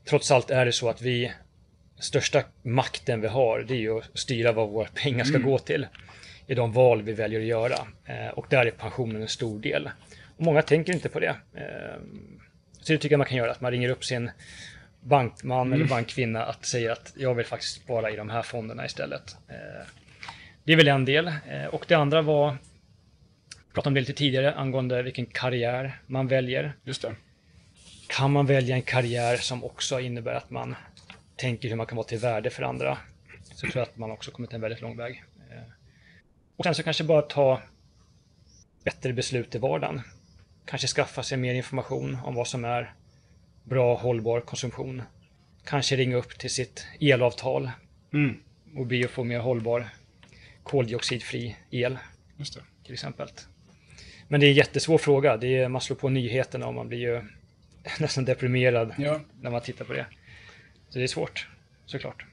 Trots 0.05 0.31
allt 0.31 0.51
är 0.51 0.67
det 0.67 0.73
så 0.73 0.89
att 0.89 1.03
vi, 1.03 1.33
största 1.99 2.43
makten 2.63 3.21
vi 3.21 3.29
har, 3.29 3.61
det 3.61 3.75
är 3.75 3.79
ju 3.79 3.99
att 3.99 4.19
styra 4.19 4.53
vad 4.53 4.69
våra 4.69 4.89
pengar 4.89 5.25
ska 5.25 5.37
mm. 5.37 5.51
gå 5.51 5.59
till 5.59 5.87
i 6.47 6.55
de 6.55 6.73
val 6.73 7.03
vi 7.03 7.13
väljer 7.13 7.41
att 7.41 7.47
göra. 7.47 7.79
Eh, 8.05 8.29
och 8.29 8.47
där 8.49 8.67
är 8.67 8.71
pensionen 8.71 9.23
en 9.23 9.29
stor 9.29 9.61
del. 9.61 9.91
Och 10.37 10.45
många 10.45 10.63
tänker 10.63 10.93
inte 10.93 11.09
på 11.09 11.21
det. 11.21 11.37
Eh, 11.55 12.03
så 12.81 12.93
det 12.93 12.99
tycker 12.99 13.13
jag 13.13 13.19
man 13.19 13.27
kan 13.27 13.39
göra, 13.39 13.51
att 13.51 13.61
man 13.61 13.71
ringer 13.71 13.89
upp 13.89 14.05
sin 14.05 14.31
bankman 15.09 15.67
mm. 15.67 15.73
eller 15.73 15.91
bankkvinna 15.91 16.45
att 16.45 16.65
säga 16.65 16.93
att 16.93 17.13
jag 17.17 17.35
vill 17.35 17.47
faktiskt 17.47 17.83
spara 17.83 18.11
i 18.11 18.17
de 18.17 18.31
här 18.31 18.43
fonderna 18.43 18.87
istället. 18.87 19.37
Eh, 19.49 19.87
det 20.65 20.73
är 20.73 20.77
väl 20.77 20.89
en 20.89 21.05
del. 21.05 21.27
Eh, 21.27 21.65
och 21.71 21.85
det 21.89 21.95
andra 21.95 22.23
var, 22.23 22.57
pratade 23.73 23.89
om 23.89 23.95
det 23.95 24.01
lite 24.01 24.13
tidigare, 24.13 24.55
angående 24.55 25.03
vilken 25.03 25.27
karriär 25.27 26.01
man 26.07 26.29
väljer. 26.29 26.73
Just 26.85 27.03
det. 27.03 27.15
Kan 28.09 28.33
man 28.33 28.47
välja 28.47 28.77
en 28.77 28.83
karriär 28.83 29.37
som 29.37 29.65
också 29.65 30.01
innebär 30.01 30.35
att 30.35 30.51
man 30.51 30.75
tänker 31.37 31.69
hur 31.69 31.77
man 31.77 31.87
kan 31.87 31.97
vara 31.97 32.07
till 32.07 32.19
värde 32.19 32.51
för 32.51 32.63
andra, 32.63 32.99
så 33.43 33.67
tror 33.67 33.77
jag 33.77 33.83
att 33.83 33.97
man 33.97 34.11
också 34.11 34.31
kommit 34.31 34.53
en 34.53 34.61
väldigt 34.61 34.81
lång 34.81 34.97
väg. 34.97 35.25
Eh, 35.51 35.73
och 36.57 36.65
sen 36.65 36.75
så 36.75 36.83
kanske 36.83 37.05
bara 37.05 37.23
ta 37.23 37.61
bättre 38.85 39.13
beslut 39.13 39.55
i 39.55 39.59
vardagen. 39.59 40.01
Kanske 40.65 40.89
skaffa 40.89 41.23
sig 41.23 41.39
mer 41.39 41.55
information 41.55 42.19
om 42.25 42.35
vad 42.35 42.49
som 42.49 42.65
är 42.65 42.95
bra 43.69 43.95
hållbar 43.97 44.41
konsumtion. 44.41 45.03
Kanske 45.65 45.97
ringa 45.97 46.17
upp 46.17 46.39
till 46.39 46.51
sitt 46.51 46.87
elavtal 47.01 47.71
mm. 48.13 48.37
och 48.77 48.87
be 48.87 49.05
att 49.05 49.11
få 49.11 49.25
mer 49.25 49.39
hållbar 49.39 49.89
koldioxidfri 50.63 51.57
el. 51.71 51.99
Just 52.37 52.55
det. 52.55 52.61
Till 52.85 52.93
exempel. 52.93 53.29
Men 54.29 54.41
det 54.41 54.47
är 54.47 54.49
en 54.49 54.55
jättesvår 54.55 54.99
fråga. 54.99 55.37
Det 55.37 55.57
är, 55.57 55.69
man 55.69 55.81
slår 55.81 55.97
på 55.97 56.09
nyheterna 56.09 56.67
och 56.67 56.75
man 56.75 56.89
blir 56.89 56.99
ju 56.99 57.23
nästan 58.01 58.25
deprimerad 58.25 58.95
Ja. 58.99 59.21
när 59.41 59.51
man 59.51 59.61
tittar 59.61 59.85
på 59.85 59.93
det. 59.93 60.07
Så 60.89 60.99
det 60.99 61.05
är 61.05 61.09
svårt, 61.09 61.49
såklart. 61.87 62.25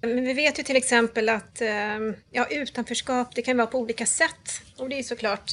Men 0.00 0.24
vi 0.24 0.32
vet 0.32 0.58
ju 0.58 0.62
till 0.62 0.76
exempel 0.76 1.28
att 1.28 1.60
eh, 1.60 1.98
ja, 2.30 2.46
utanförskap 2.50 3.34
det 3.34 3.42
kan 3.42 3.56
vara 3.56 3.66
på 3.66 3.78
olika 3.78 4.06
sätt. 4.06 4.62
Och 4.76 4.88
det 4.88 4.98
är 4.98 5.02
såklart 5.02 5.52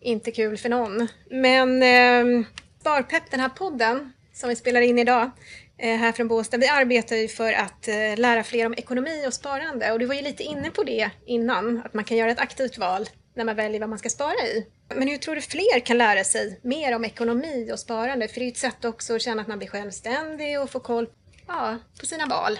inte 0.00 0.30
kul 0.30 0.56
för 0.56 0.68
någon. 0.68 1.08
Men 1.30 1.82
eh, 1.82 2.46
Sparpepp, 2.80 3.30
den 3.30 3.40
här 3.40 3.48
podden 3.48 4.12
som 4.36 4.48
vi 4.48 4.56
spelar 4.56 4.80
in 4.80 4.98
idag 4.98 5.30
eh, 5.78 5.96
här 5.96 6.12
från 6.12 6.28
Båstad, 6.28 6.56
vi 6.56 6.68
arbetar 6.68 7.16
ju 7.16 7.28
för 7.28 7.52
att 7.52 7.88
eh, 7.88 8.16
lära 8.16 8.44
fler 8.44 8.66
om 8.66 8.74
ekonomi 8.74 9.24
och 9.26 9.34
sparande. 9.34 9.92
Och 9.92 9.98
du 9.98 10.06
var 10.06 10.14
ju 10.14 10.22
lite 10.22 10.42
inne 10.42 10.70
på 10.70 10.82
det 10.82 11.10
innan, 11.26 11.82
att 11.84 11.94
man 11.94 12.04
kan 12.04 12.16
göra 12.16 12.30
ett 12.30 12.38
aktivt 12.38 12.78
val 12.78 13.08
när 13.34 13.44
man 13.44 13.56
väljer 13.56 13.80
vad 13.80 13.88
man 13.88 13.98
ska 13.98 14.08
spara 14.08 14.46
i. 14.46 14.66
Men 14.94 15.08
hur 15.08 15.16
tror 15.18 15.34
du 15.34 15.40
fler 15.40 15.80
kan 15.80 15.98
lära 15.98 16.24
sig 16.24 16.60
mer 16.62 16.96
om 16.96 17.04
ekonomi 17.04 17.70
och 17.72 17.78
sparande? 17.78 18.28
För 18.28 18.34
det 18.34 18.40
är 18.40 18.46
ju 18.46 18.50
ett 18.50 18.58
sätt 18.58 18.84
också 18.84 19.14
att 19.14 19.22
känna 19.22 19.42
att 19.42 19.48
man 19.48 19.58
blir 19.58 19.68
självständig 19.68 20.60
och 20.60 20.70
få 20.70 20.80
koll 20.80 21.08
ja, 21.46 21.78
på 22.00 22.06
sina 22.06 22.26
val. 22.26 22.58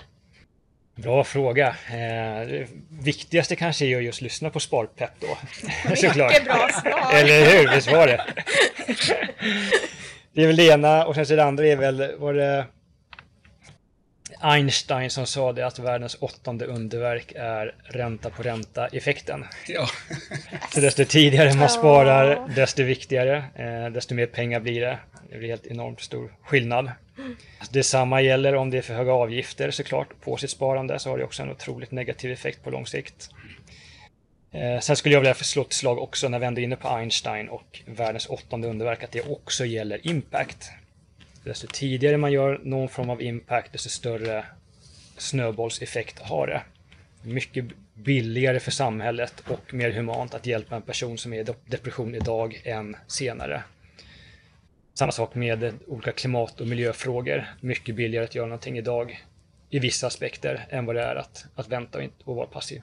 Bra 0.94 1.24
fråga. 1.24 1.68
Eh, 1.68 2.48
det 2.48 2.68
viktigaste 3.02 3.56
kanske 3.56 3.86
är 3.86 3.96
att 3.96 4.04
just 4.04 4.20
lyssna 4.20 4.50
på 4.50 4.60
Sparpepp 4.60 5.20
då. 5.20 5.38
Såklart. 5.96 6.32
Mycket 6.32 6.44
bra 6.44 6.68
svar. 6.82 7.14
Eller 7.14 7.44
hur? 7.44 7.74
Visst 7.74 7.92
var 7.92 8.06
det? 8.06 8.24
Det 10.36 10.42
är 10.42 10.46
väl 10.46 10.56
det 10.56 10.66
ena 10.66 11.04
och 11.04 11.14
sen 11.14 11.26
så 11.26 11.36
det 11.36 11.44
andra 11.44 11.66
är 11.66 11.76
väl, 11.76 12.16
var 12.18 12.34
det 12.34 12.66
Einstein 14.40 15.10
som 15.10 15.26
sa 15.26 15.52
det 15.52 15.66
att 15.66 15.78
världens 15.78 16.16
åttonde 16.20 16.66
underverk 16.66 17.32
är 17.36 17.74
ränta 17.84 18.30
på 18.30 18.42
ränta-effekten. 18.42 19.44
Ja. 19.68 19.88
Så 20.70 20.80
desto 20.80 21.04
tidigare 21.04 21.54
man 21.54 21.68
sparar, 21.68 22.48
desto 22.56 22.82
viktigare, 22.82 23.44
eh, 23.54 23.92
desto 23.92 24.14
mer 24.14 24.26
pengar 24.26 24.60
blir 24.60 24.80
det. 24.80 24.98
Det 25.30 25.38
blir 25.38 25.48
helt 25.48 25.66
enormt 25.66 26.00
stor 26.00 26.32
skillnad. 26.42 26.90
Detsamma 27.70 28.20
gäller 28.20 28.54
om 28.54 28.70
det 28.70 28.78
är 28.78 28.82
för 28.82 28.94
höga 28.94 29.12
avgifter 29.12 29.70
såklart 29.70 30.08
på 30.20 30.36
sitt 30.36 30.50
sparande 30.50 30.98
så 30.98 31.10
har 31.10 31.18
det 31.18 31.24
också 31.24 31.42
en 31.42 31.50
otroligt 31.50 31.90
negativ 31.90 32.32
effekt 32.32 32.64
på 32.64 32.70
lång 32.70 32.86
sikt. 32.86 33.30
Eh, 34.52 34.80
sen 34.80 34.96
skulle 34.96 35.14
jag 35.14 35.20
vilja 35.20 35.34
slå 35.34 35.62
ett 35.62 35.72
slag 35.72 35.98
också 35.98 36.28
när 36.28 36.38
vi 36.38 36.46
ändå 36.46 36.60
är 36.60 36.64
inne 36.64 36.76
på 36.76 36.88
Einstein 36.88 37.48
och 37.48 37.82
världens 37.86 38.26
åttonde 38.26 38.68
underverk 38.68 39.04
att 39.04 39.12
det 39.12 39.22
också 39.22 39.64
gäller 39.64 40.06
impact. 40.06 40.70
Desto 41.44 41.66
tidigare 41.72 42.16
man 42.16 42.32
gör 42.32 42.60
någon 42.64 42.88
form 42.88 43.10
av 43.10 43.22
impact 43.22 43.72
desto 43.72 43.88
större 43.88 44.44
snöbollseffekt 45.16 46.18
har 46.18 46.46
det. 46.46 46.62
Mycket 47.22 47.64
billigare 47.94 48.60
för 48.60 48.70
samhället 48.70 49.42
och 49.48 49.74
mer 49.74 49.90
humant 49.90 50.34
att 50.34 50.46
hjälpa 50.46 50.76
en 50.76 50.82
person 50.82 51.18
som 51.18 51.32
är 51.32 51.40
i 51.40 51.54
depression 51.66 52.14
idag 52.14 52.60
än 52.64 52.96
senare. 53.06 53.62
Samma 54.94 55.12
sak 55.12 55.34
med 55.34 55.74
olika 55.86 56.12
klimat 56.12 56.60
och 56.60 56.66
miljöfrågor. 56.66 57.44
Mycket 57.60 57.94
billigare 57.94 58.24
att 58.24 58.34
göra 58.34 58.46
någonting 58.46 58.78
idag 58.78 59.24
i 59.70 59.78
vissa 59.78 60.06
aspekter 60.06 60.66
än 60.70 60.86
vad 60.86 60.96
det 60.96 61.02
är 61.02 61.16
att, 61.16 61.46
att 61.54 61.68
vänta 61.68 61.98
och, 61.98 62.04
inte, 62.04 62.16
och 62.24 62.36
vara 62.36 62.46
passiv. 62.46 62.82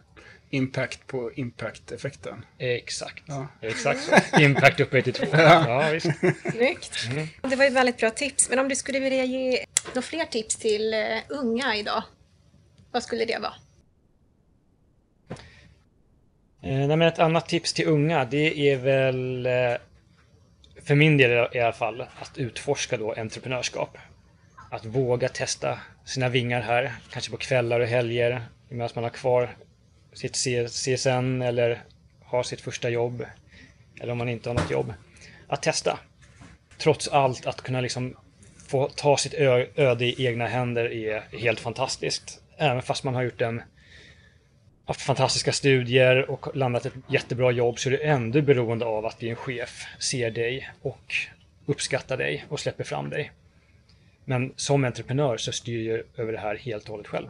Impact 0.53 1.07
på 1.07 1.31
impact-effekten. 1.35 2.45
Exakt. 2.57 3.23
Ja. 3.25 3.47
Exakt 3.61 3.99
så. 4.01 4.39
Impact 4.41 4.79
upphöjt 4.79 5.05
till 5.05 5.13
två. 5.13 5.27
Ja, 5.31 5.89
visst. 5.91 6.07
Snyggt. 6.51 7.09
Det 7.41 7.55
var 7.55 7.65
ju 7.65 7.69
väldigt 7.69 7.97
bra 7.97 8.09
tips. 8.09 8.49
Men 8.49 8.59
om 8.59 8.69
du 8.69 8.75
skulle 8.75 8.99
vilja 8.99 9.23
ge 9.25 9.65
några 9.87 10.01
fler 10.01 10.25
tips 10.25 10.55
till 10.55 10.93
eh, 10.93 10.99
unga 11.29 11.75
idag, 11.75 12.03
vad 12.91 13.03
skulle 13.03 13.25
det 13.25 13.39
vara? 13.39 13.53
Eh, 16.61 16.87
nej, 16.87 16.97
men 16.97 17.01
ett 17.01 17.19
annat 17.19 17.49
tips 17.49 17.73
till 17.73 17.87
unga, 17.87 18.25
det 18.25 18.71
är 18.71 18.77
väl 18.77 19.45
eh, 19.45 19.75
för 20.83 20.95
min 20.95 21.17
del 21.17 21.47
i 21.53 21.59
alla 21.59 21.73
fall 21.73 22.01
att 22.01 22.37
utforska 22.37 22.97
då 22.97 23.13
entreprenörskap. 23.13 23.97
Att 24.71 24.85
våga 24.85 25.29
testa 25.29 25.79
sina 26.05 26.29
vingar 26.29 26.61
här, 26.61 26.93
kanske 27.09 27.31
på 27.31 27.37
kvällar 27.37 27.79
och 27.79 27.87
helger 27.87 28.41
medan 28.69 28.89
man 28.95 29.03
har 29.03 29.11
kvar 29.11 29.55
sitt 30.13 30.35
CSN 30.69 31.41
eller 31.41 31.83
har 32.23 32.43
sitt 32.43 32.61
första 32.61 32.89
jobb 32.89 33.25
eller 33.99 34.11
om 34.11 34.17
man 34.17 34.29
inte 34.29 34.49
har 34.49 34.53
något 34.53 34.71
jobb. 34.71 34.93
Att 35.47 35.61
testa. 35.61 35.99
Trots 36.77 37.07
allt 37.07 37.45
att 37.45 37.61
kunna 37.61 37.81
liksom 37.81 38.15
få 38.67 38.89
ta 38.89 39.17
sitt 39.17 39.33
öde 39.75 40.05
i 40.05 40.25
egna 40.25 40.47
händer 40.47 40.91
är 40.91 41.37
helt 41.37 41.59
fantastiskt. 41.59 42.41
Även 42.57 42.81
fast 42.81 43.03
man 43.03 43.15
har 43.15 43.21
gjort 43.21 43.41
en 43.41 43.61
haft 44.85 45.01
fantastiska 45.01 45.51
studier 45.51 46.29
och 46.29 46.55
landat 46.55 46.85
ett 46.85 46.93
jättebra 47.07 47.51
jobb 47.51 47.79
så 47.79 47.89
är 47.89 47.91
du 47.91 48.01
ändå 48.01 48.41
beroende 48.41 48.85
av 48.85 49.05
att 49.05 49.19
din 49.19 49.35
chef 49.35 49.85
ser 49.99 50.31
dig 50.31 50.69
och 50.81 51.13
uppskattar 51.65 52.17
dig 52.17 52.45
och 52.49 52.59
släpper 52.59 52.83
fram 52.83 53.09
dig. 53.09 53.31
Men 54.25 54.53
som 54.55 54.83
entreprenör 54.83 55.37
så 55.37 55.51
styr 55.51 55.89
jag 55.89 56.01
över 56.17 56.31
det 56.31 56.39
här 56.39 56.55
helt 56.55 56.83
och 56.83 56.89
hållet 56.89 57.07
själv. 57.07 57.27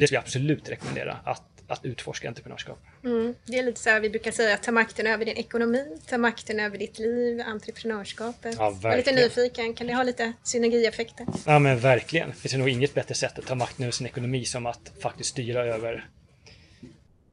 Det 0.00 0.06
skulle 0.06 0.16
jag 0.16 0.22
absolut 0.22 0.68
rekommendera, 0.68 1.18
att, 1.24 1.42
att 1.66 1.84
utforska 1.84 2.28
entreprenörskap. 2.28 2.78
Mm. 3.04 3.34
Det 3.44 3.58
är 3.58 3.62
lite 3.62 3.80
så 3.80 3.90
här 3.90 4.00
vi 4.00 4.10
brukar 4.10 4.30
säga, 4.30 4.56
ta 4.56 4.72
makten 4.72 5.06
över 5.06 5.24
din 5.24 5.36
ekonomi, 5.36 5.84
ta 6.06 6.18
makten 6.18 6.60
över 6.60 6.78
ditt 6.78 6.98
liv, 6.98 7.40
entreprenörskapet. 7.40 8.56
Ja, 8.58 8.78
jag 8.82 8.92
är 8.92 8.96
lite 8.96 9.12
nyfiken, 9.12 9.74
kan 9.74 9.86
det 9.86 9.94
ha 9.94 10.02
lite 10.02 10.32
synergieffekter? 10.42 11.26
Ja 11.46 11.58
men 11.58 11.78
verkligen. 11.78 12.28
Det 12.28 12.34
finns 12.34 12.54
nog 12.54 12.68
inget 12.68 12.94
bättre 12.94 13.14
sätt 13.14 13.38
att 13.38 13.46
ta 13.46 13.54
makten 13.54 13.84
över 13.84 13.92
sin 13.92 14.06
ekonomi 14.06 14.44
som 14.44 14.66
att 14.66 14.92
faktiskt 15.02 15.30
styra 15.30 15.64
över, 15.64 16.08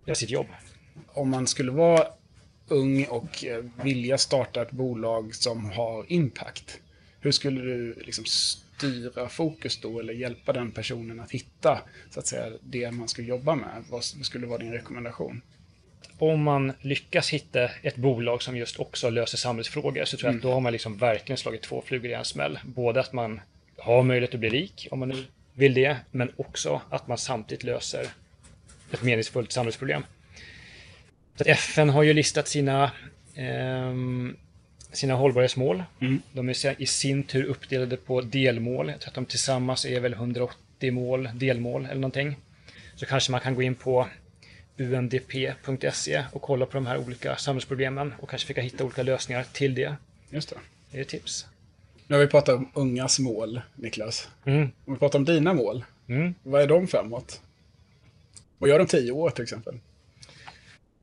över 0.06 0.15
sitt 0.15 0.30
jobb. 0.30 0.47
Om 1.08 1.30
man 1.30 1.47
skulle 1.47 1.71
vara 1.71 2.08
ung 2.67 3.06
och 3.06 3.45
eh, 3.45 3.63
vilja 3.84 4.17
starta 4.17 4.62
ett 4.62 4.71
bolag 4.71 5.36
som 5.36 5.71
har 5.71 6.06
impact, 6.08 6.80
hur 7.19 7.32
skulle 7.32 7.62
du 7.62 7.93
liksom 7.93 8.25
styra 8.77 9.29
fokus 9.29 9.81
då 9.81 9.99
eller 9.99 10.13
hjälpa 10.13 10.53
den 10.53 10.71
personen 10.71 11.19
att 11.19 11.31
hitta 11.31 11.81
så 12.09 12.19
att 12.19 12.27
säga, 12.27 12.51
det 12.63 12.91
man 12.91 13.07
ska 13.07 13.21
jobba 13.21 13.55
med? 13.55 13.83
Vad 13.89 14.03
skulle 14.03 14.47
vara 14.47 14.57
din 14.57 14.71
rekommendation? 14.71 15.41
om 16.19 16.43
man 16.43 16.73
lyckas 16.81 17.29
hitta 17.29 17.69
ett 17.81 17.95
bolag 17.95 18.41
som 18.41 18.57
just 18.57 18.79
också 18.79 19.09
löser 19.09 19.37
samhällsfrågor 19.37 20.05
så 20.05 20.17
tror 20.17 20.31
jag 20.31 20.35
att 20.35 20.41
då 20.41 20.51
har 20.51 20.59
man 20.59 20.71
liksom 20.71 20.97
verkligen 20.97 21.37
slagit 21.37 21.61
två 21.61 21.81
flugor 21.85 22.11
i 22.11 22.13
en 22.13 22.25
smäll. 22.25 22.59
Både 22.65 22.99
att 22.99 23.13
man 23.13 23.41
har 23.77 24.03
möjlighet 24.03 24.33
att 24.33 24.39
bli 24.39 24.49
rik 24.49 24.87
om 24.91 24.99
man 24.99 25.09
nu 25.09 25.25
vill 25.53 25.73
det, 25.73 25.97
men 26.11 26.31
också 26.37 26.81
att 26.89 27.07
man 27.07 27.17
samtidigt 27.17 27.63
löser 27.63 28.07
ett 28.91 29.03
meningsfullt 29.03 29.51
samhällsproblem. 29.51 30.03
Så 31.35 31.43
att 31.43 31.47
FN 31.47 31.89
har 31.89 32.03
ju 32.03 32.13
listat 32.13 32.47
sina, 32.47 32.91
ehm, 33.35 34.37
sina 34.91 35.13
hållbarhetsmål. 35.13 35.84
Mm. 36.00 36.21
De 36.32 36.50
är 36.50 36.82
i 36.82 36.86
sin 36.86 37.23
tur 37.23 37.43
uppdelade 37.43 37.97
på 37.97 38.21
delmål. 38.21 38.89
Jag 38.89 39.00
tror 39.00 39.10
att 39.10 39.15
de 39.15 39.26
tillsammans 39.26 39.86
är 39.86 40.00
väl 40.00 40.13
180 40.13 40.91
mål, 40.91 41.30
delmål 41.34 41.86
eller 41.86 41.95
någonting. 42.02 42.36
Så 42.95 43.06
kanske 43.06 43.32
man 43.32 43.41
kan 43.41 43.56
gå 43.56 43.62
in 43.62 43.76
på 43.76 44.08
undp.se 44.78 46.23
och 46.32 46.41
kolla 46.41 46.65
på 46.65 46.73
de 46.73 46.86
här 46.88 46.97
olika 46.97 47.36
samhällsproblemen 47.36 48.13
och 48.19 48.30
kanske 48.30 48.45
försöka 48.45 48.62
hitta 48.62 48.84
olika 48.84 49.04
lösningar 49.04 49.45
till 49.54 49.76
det. 49.76 49.95
Just 50.30 50.50
det. 50.50 50.56
Det 50.91 50.97
är 50.97 51.02
ett 51.02 51.08
tips. 51.08 51.45
Nu 52.08 52.15
har 52.15 52.21
vi 52.21 52.28
pratat 52.28 52.56
om 52.56 52.69
ungas 52.73 53.19
mål, 53.19 53.62
Niklas. 53.76 54.30
Mm. 54.45 54.71
Om 54.86 54.93
vi 54.93 55.00
pratar 55.00 55.19
om 55.19 55.26
dina 55.26 55.54
mål, 55.54 55.84
Mm. 56.10 56.36
vad 56.43 56.62
är 56.62 56.67
de 56.67 56.88
framåt? 56.88 57.41
Vad 58.58 58.69
gör 58.69 58.80
de 58.80 58.88
tio 58.88 59.12
år 59.12 59.30
till 59.30 59.43
exempel? 59.43 59.80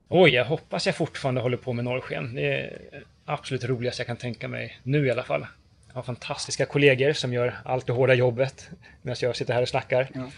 Oj, 0.08 0.30
jag 0.30 0.44
hoppas 0.44 0.86
jag 0.86 0.96
fortfarande 0.96 1.40
håller 1.40 1.56
på 1.56 1.72
med 1.72 1.84
norrsken. 1.84 2.34
Det 2.34 2.60
är 2.60 2.78
absolut 3.24 3.64
roligast 3.64 3.98
jag 3.98 4.06
kan 4.06 4.16
tänka 4.16 4.48
mig 4.48 4.78
nu 4.82 5.06
i 5.06 5.10
alla 5.10 5.22
fall. 5.22 5.46
Jag 5.88 5.94
har 5.94 6.02
fantastiska 6.02 6.66
kollegor 6.66 7.12
som 7.12 7.32
gör 7.32 7.54
allt 7.64 7.86
det 7.86 7.92
hårda 7.92 8.14
jobbet 8.14 8.70
medan 9.02 9.16
jag 9.20 9.36
sitter 9.36 9.54
här 9.54 9.62
och 9.62 9.68
snackar. 9.68 10.08
Ja. 10.14 10.30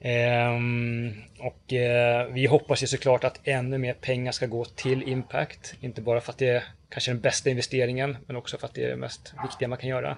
Ehm, 0.00 1.12
och 1.38 1.72
eh, 1.72 2.26
vi 2.26 2.46
hoppas 2.46 2.82
ju 2.82 2.86
såklart 2.86 3.24
att 3.24 3.40
ännu 3.44 3.78
mer 3.78 3.94
pengar 3.94 4.32
ska 4.32 4.46
gå 4.46 4.64
till 4.64 5.08
Impact. 5.08 5.74
Inte 5.80 6.00
bara 6.00 6.20
för 6.20 6.32
att 6.32 6.38
det 6.38 6.48
är 6.48 6.64
kanske 6.88 7.10
den 7.10 7.20
bästa 7.20 7.50
investeringen, 7.50 8.16
men 8.26 8.36
också 8.36 8.58
för 8.58 8.66
att 8.66 8.74
det 8.74 8.84
är 8.84 8.88
det 8.88 8.96
mest 8.96 9.34
viktiga 9.42 9.68
man 9.68 9.78
kan 9.78 9.88
göra. 9.88 10.16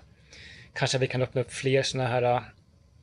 Kanske 0.72 0.98
vi 0.98 1.06
kan 1.06 1.22
öppna 1.22 1.40
upp 1.40 1.52
fler 1.52 1.82
sådana 1.82 2.08
här 2.08 2.22
eh, 2.22 2.42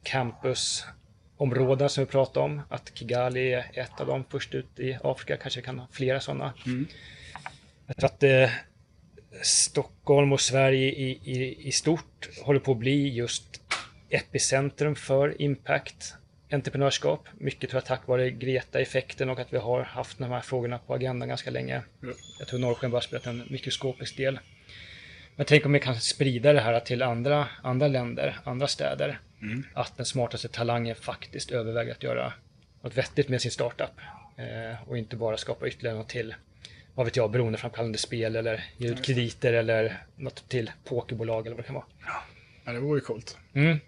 campusområden 0.03 1.89
som 1.89 2.03
vi 2.03 2.11
pratade 2.11 2.45
om. 2.45 2.61
Att 2.69 2.91
Kigali 2.93 3.53
är 3.53 3.65
ett 3.73 4.01
av 4.01 4.07
dem 4.07 4.23
först 4.29 4.55
ut 4.55 4.79
i 4.79 4.97
Afrika. 5.03 5.37
Kanske 5.37 5.59
vi 5.59 5.65
kan 5.65 5.79
ha 5.79 5.87
flera 5.91 6.19
sådana. 6.19 6.53
Mm. 6.65 6.87
Jag 7.87 7.97
tror 7.97 8.05
att 8.09 8.23
eh, 8.23 8.49
Stockholm 9.41 10.33
och 10.33 10.41
Sverige 10.41 10.91
i, 10.91 11.19
i, 11.23 11.67
i 11.67 11.71
stort 11.71 12.29
håller 12.43 12.59
på 12.59 12.71
att 12.71 12.77
bli 12.77 13.09
just 13.09 13.61
epicentrum 14.09 14.95
för 14.95 15.41
impact 15.41 16.13
entreprenörskap. 16.51 17.27
Mycket 17.37 17.69
tror 17.69 17.77
jag 17.77 17.85
tack 17.85 18.07
vare 18.07 18.31
Greta-effekten 18.31 19.29
och 19.29 19.39
att 19.39 19.53
vi 19.53 19.57
har 19.57 19.83
haft 19.83 20.17
de 20.17 20.31
här 20.31 20.41
frågorna 20.41 20.79
på 20.79 20.93
agendan 20.93 21.29
ganska 21.29 21.51
länge. 21.51 21.81
Ja. 22.01 22.09
Jag 22.39 22.47
tror 22.47 22.59
Norrsken 22.59 22.91
bara 22.91 23.01
spelat 23.01 23.25
en 23.25 23.43
mikroskopisk 23.49 24.17
del. 24.17 24.39
Men 25.35 25.45
tänk 25.45 25.65
om 25.65 25.71
vi 25.71 25.79
kan 25.79 25.95
sprida 25.95 26.53
det 26.53 26.59
här 26.59 26.79
till 26.79 27.01
andra, 27.01 27.47
andra 27.61 27.87
länder, 27.87 28.37
andra 28.43 28.67
städer. 28.67 29.19
Mm. 29.41 29.63
Att 29.73 29.97
den 29.97 30.05
smartaste 30.05 30.47
talangen 30.47 30.95
faktiskt 30.95 31.51
överväger 31.51 31.91
att 31.91 32.03
göra 32.03 32.33
något 32.81 32.97
vettigt 32.97 33.29
med 33.29 33.41
sin 33.41 33.51
startup. 33.51 33.91
Eh, 34.37 34.89
och 34.89 34.97
inte 34.97 35.15
bara 35.15 35.37
skapa 35.37 35.67
ytterligare 35.67 35.97
något 35.97 36.09
till 36.09 36.35
vad 36.95 37.05
vet 37.05 37.15
jag, 37.15 37.31
beroendeframkallande 37.31 37.97
spel 37.97 38.35
eller 38.35 38.63
ge 38.77 38.89
ut 38.89 39.01
krediter 39.05 39.53
eller 39.53 40.03
något 40.15 40.49
till 40.49 40.71
pokerbolag 40.83 41.45
eller 41.45 41.55
vad 41.55 41.63
det 41.63 41.67
kan 41.67 41.75
vara. 41.75 41.85
Ja, 42.65 42.71
det 42.71 42.79
vore 42.79 42.97
ju 42.97 43.05
coolt. 43.05 43.37
Mm. 43.53 43.79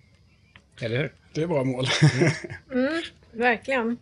Eller 0.81 0.97
hur? 0.97 1.13
Det 1.33 1.41
är 1.41 1.47
bra 1.47 1.63
mål. 1.63 1.87
Verkligen. 3.31 3.97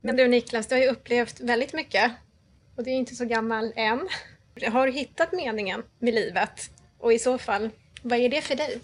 Men 0.00 0.16
du 0.16 0.28
Niklas, 0.28 0.66
du 0.66 0.74
har 0.74 0.82
ju 0.82 0.88
upplevt 0.88 1.40
väldigt 1.40 1.72
mycket. 1.72 2.12
Och 2.76 2.84
du 2.84 2.90
är 2.90 2.94
inte 2.94 3.14
så 3.14 3.24
gammal 3.24 3.72
än. 3.76 4.08
Har 4.72 4.86
du 4.86 4.92
hittat 4.92 5.32
meningen 5.32 5.82
med 5.98 6.14
livet? 6.14 6.70
Och 6.98 7.12
i 7.12 7.18
så 7.18 7.38
fall, 7.38 7.70
vad 8.02 8.18
är 8.18 8.28
det 8.28 8.40
för 8.40 8.56
dig? 8.56 8.80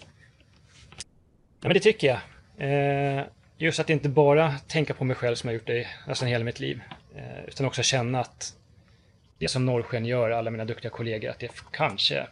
Ja, 1.61 1.69
men 1.69 1.75
det 1.75 1.81
tycker 1.81 2.07
jag. 2.07 2.21
Eh, 3.19 3.25
just 3.57 3.81
att 3.81 3.91
inte 3.91 4.09
bara 4.09 4.59
tänka 4.59 4.95
på 4.95 5.05
mig 5.05 5.17
själv 5.17 5.35
som 5.35 5.49
jag 5.49 5.55
gjort 5.55 5.67
det 5.67 5.79
i 5.79 5.87
nästan 6.07 6.29
hela 6.29 6.45
mitt 6.45 6.61
liv. 6.61 6.81
Eh, 7.17 7.45
utan 7.49 7.67
också 7.67 7.83
känna 7.83 8.21
att 8.21 8.58
det 9.39 9.49
som 9.49 9.67
Norrsken 9.67 10.05
gör, 10.05 10.31
alla 10.31 10.51
mina 10.51 10.65
duktiga 10.65 10.91
kollegor, 10.91 11.31
att 11.31 11.39
det 11.39 11.51
kanske 11.71 12.27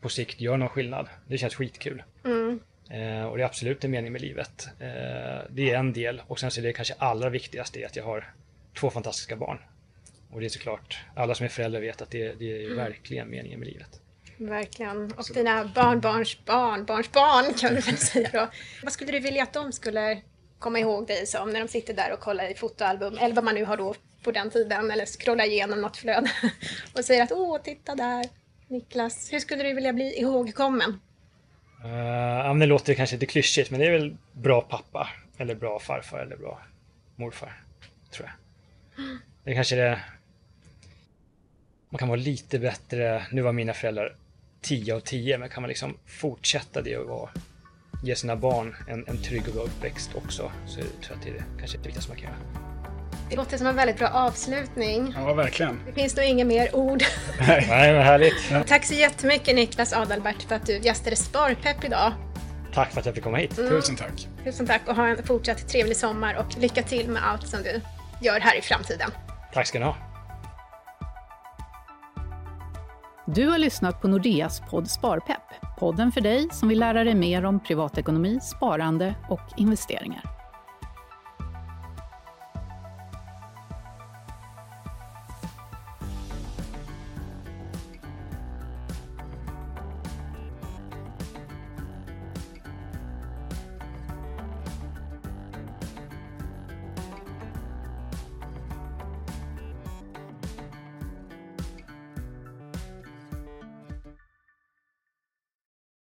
på 0.00 0.08
sikt 0.08 0.40
gör 0.40 0.56
någon 0.56 0.68
skillnad. 0.68 1.08
Det 1.26 1.38
känns 1.38 1.54
skitkul. 1.54 2.02
Mm. 2.24 2.60
Eh, 2.90 3.24
och 3.24 3.36
det 3.36 3.42
är 3.42 3.46
absolut 3.46 3.84
en 3.84 3.90
mening 3.90 4.12
med 4.12 4.20
livet. 4.20 4.68
Eh, 4.80 5.44
det 5.50 5.70
är 5.70 5.74
en 5.74 5.92
del 5.92 6.22
och 6.26 6.40
sen 6.40 6.50
så 6.50 6.60
är 6.60 6.62
det 6.62 6.72
kanske 6.72 6.94
allra 6.98 7.30
viktigaste 7.30 7.86
att 7.86 7.96
jag 7.96 8.04
har 8.04 8.32
två 8.74 8.90
fantastiska 8.90 9.36
barn. 9.36 9.58
Och 10.30 10.40
det 10.40 10.46
är 10.46 10.50
såklart, 10.50 10.98
alla 11.14 11.34
som 11.34 11.44
är 11.44 11.50
föräldrar 11.50 11.80
vet 11.80 12.02
att 12.02 12.10
det, 12.10 12.38
det 12.38 12.64
är 12.64 12.74
verkligen 12.74 13.30
meningen 13.30 13.58
med 13.58 13.68
livet. 13.68 14.00
Verkligen. 14.36 15.12
Och 15.12 15.24
dina 15.34 15.64
barnbarns 15.64 16.44
barn, 16.44 16.84
barns 16.84 17.12
barn 17.12 17.54
kan 17.54 17.74
du 17.74 17.80
väl 17.80 17.96
säga 17.96 18.30
då. 18.32 18.48
Vad 18.82 18.92
skulle 18.92 19.12
du 19.12 19.20
vilja 19.20 19.42
att 19.42 19.52
de 19.52 19.72
skulle 19.72 20.20
komma 20.58 20.78
ihåg 20.78 21.06
dig 21.06 21.26
som 21.26 21.50
när 21.50 21.60
de 21.60 21.68
sitter 21.68 21.94
där 21.94 22.12
och 22.12 22.20
kollar 22.20 22.50
i 22.50 22.54
fotoalbum, 22.54 23.18
eller 23.18 23.34
vad 23.34 23.44
man 23.44 23.54
nu 23.54 23.64
har 23.64 23.76
då 23.76 23.94
på 24.22 24.32
den 24.32 24.50
tiden, 24.50 24.90
eller 24.90 25.06
scrollar 25.06 25.44
igenom 25.44 25.80
något 25.80 25.96
flöde 25.96 26.30
och 26.92 27.04
säger 27.04 27.22
att 27.22 27.32
åh, 27.32 27.58
titta 27.62 27.94
där, 27.94 28.26
Niklas. 28.68 29.32
Hur 29.32 29.38
skulle 29.38 29.62
du 29.62 29.74
vilja 29.74 29.92
bli 29.92 30.20
ihågkommen? 30.20 31.00
Uh, 31.84 31.90
ja, 31.90 32.48
men 32.48 32.58
det 32.58 32.66
låter 32.66 32.94
kanske 32.94 33.16
lite 33.16 33.26
klyschigt, 33.26 33.70
men 33.70 33.80
det 33.80 33.86
är 33.86 33.92
väl 33.92 34.16
bra 34.32 34.60
pappa, 34.60 35.08
eller 35.38 35.54
bra 35.54 35.78
farfar, 35.78 36.18
eller 36.18 36.36
bra 36.36 36.62
morfar, 37.16 37.62
tror 38.10 38.28
jag. 38.28 38.34
Det 39.44 39.50
är 39.50 39.54
kanske 39.54 39.76
det... 39.76 40.00
Man 41.90 41.98
kan 41.98 42.08
vara 42.08 42.20
lite 42.20 42.58
bättre, 42.58 43.26
nu 43.32 43.42
var 43.42 43.52
mina 43.52 43.74
föräldrar 43.74 44.16
10 44.60 44.94
av 44.94 45.00
10, 45.00 45.38
men 45.38 45.48
kan 45.48 45.62
man 45.62 45.68
liksom 45.68 45.96
fortsätta 46.06 46.82
det 46.82 46.96
och 46.96 47.08
vara, 47.08 47.30
ge 48.02 48.16
sina 48.16 48.36
barn 48.36 48.76
en, 48.86 49.04
en 49.08 49.22
trygg 49.22 49.48
och 49.48 49.54
bra 49.54 49.62
uppväxt 49.62 50.10
också, 50.14 50.52
så 50.66 50.74
tror 50.80 50.90
jag 51.08 51.16
att 51.16 51.22
det 51.22 51.30
är 51.30 51.44
kanske 51.58 51.78
det 51.78 51.84
viktigaste 51.84 52.10
man 52.10 52.18
kan 52.20 52.30
göra. 52.30 52.38
Det 53.30 53.36
låter 53.36 53.58
som 53.58 53.66
en 53.66 53.76
väldigt 53.76 53.98
bra 53.98 54.08
avslutning. 54.08 55.14
Ja, 55.16 55.34
verkligen. 55.34 55.80
Det 55.86 55.92
finns 55.92 56.16
nog 56.16 56.26
inga 56.26 56.44
mer 56.44 56.76
ord. 56.76 57.02
Nej, 57.40 57.66
men 57.68 58.02
härligt. 58.02 58.68
Tack 58.68 58.84
så 58.84 58.94
jättemycket 58.94 59.54
Niklas 59.54 59.92
Adalbert 59.92 60.42
för 60.42 60.54
att 60.54 60.66
du 60.66 60.78
gästade 60.78 61.16
Sparpepp 61.16 61.84
idag. 61.84 62.12
Tack 62.74 62.92
för 62.92 63.00
att 63.00 63.06
jag 63.06 63.14
fick 63.14 63.24
komma 63.24 63.36
hit. 63.38 63.56
Tusen 63.56 63.96
tack. 63.96 64.28
Tusen 64.44 64.66
tack 64.66 64.82
och 64.86 64.96
ha 64.96 65.06
en 65.08 65.22
fortsatt 65.22 65.68
trevlig 65.68 65.96
sommar 65.96 66.34
och 66.34 66.58
lycka 66.58 66.82
till 66.82 67.08
med 67.08 67.28
allt 67.28 67.48
som 67.48 67.62
du 67.62 67.80
gör 68.20 68.40
här 68.40 68.58
i 68.58 68.62
framtiden. 68.62 69.10
Tack 69.52 69.66
ska 69.66 69.78
ni 69.78 69.84
ha. 69.84 69.96
Du 73.34 73.48
har 73.48 73.58
lyssnat 73.58 74.02
på 74.02 74.08
Nordeas 74.08 74.60
podd 74.70 74.90
Sparpepp. 74.90 75.42
Podden 75.78 76.12
för 76.12 76.20
dig 76.20 76.48
som 76.52 76.68
vill 76.68 76.78
lära 76.78 77.04
dig 77.04 77.14
mer 77.14 77.44
om 77.44 77.60
privatekonomi, 77.60 78.40
sparande 78.40 79.14
och 79.28 79.40
investeringar. 79.56 80.37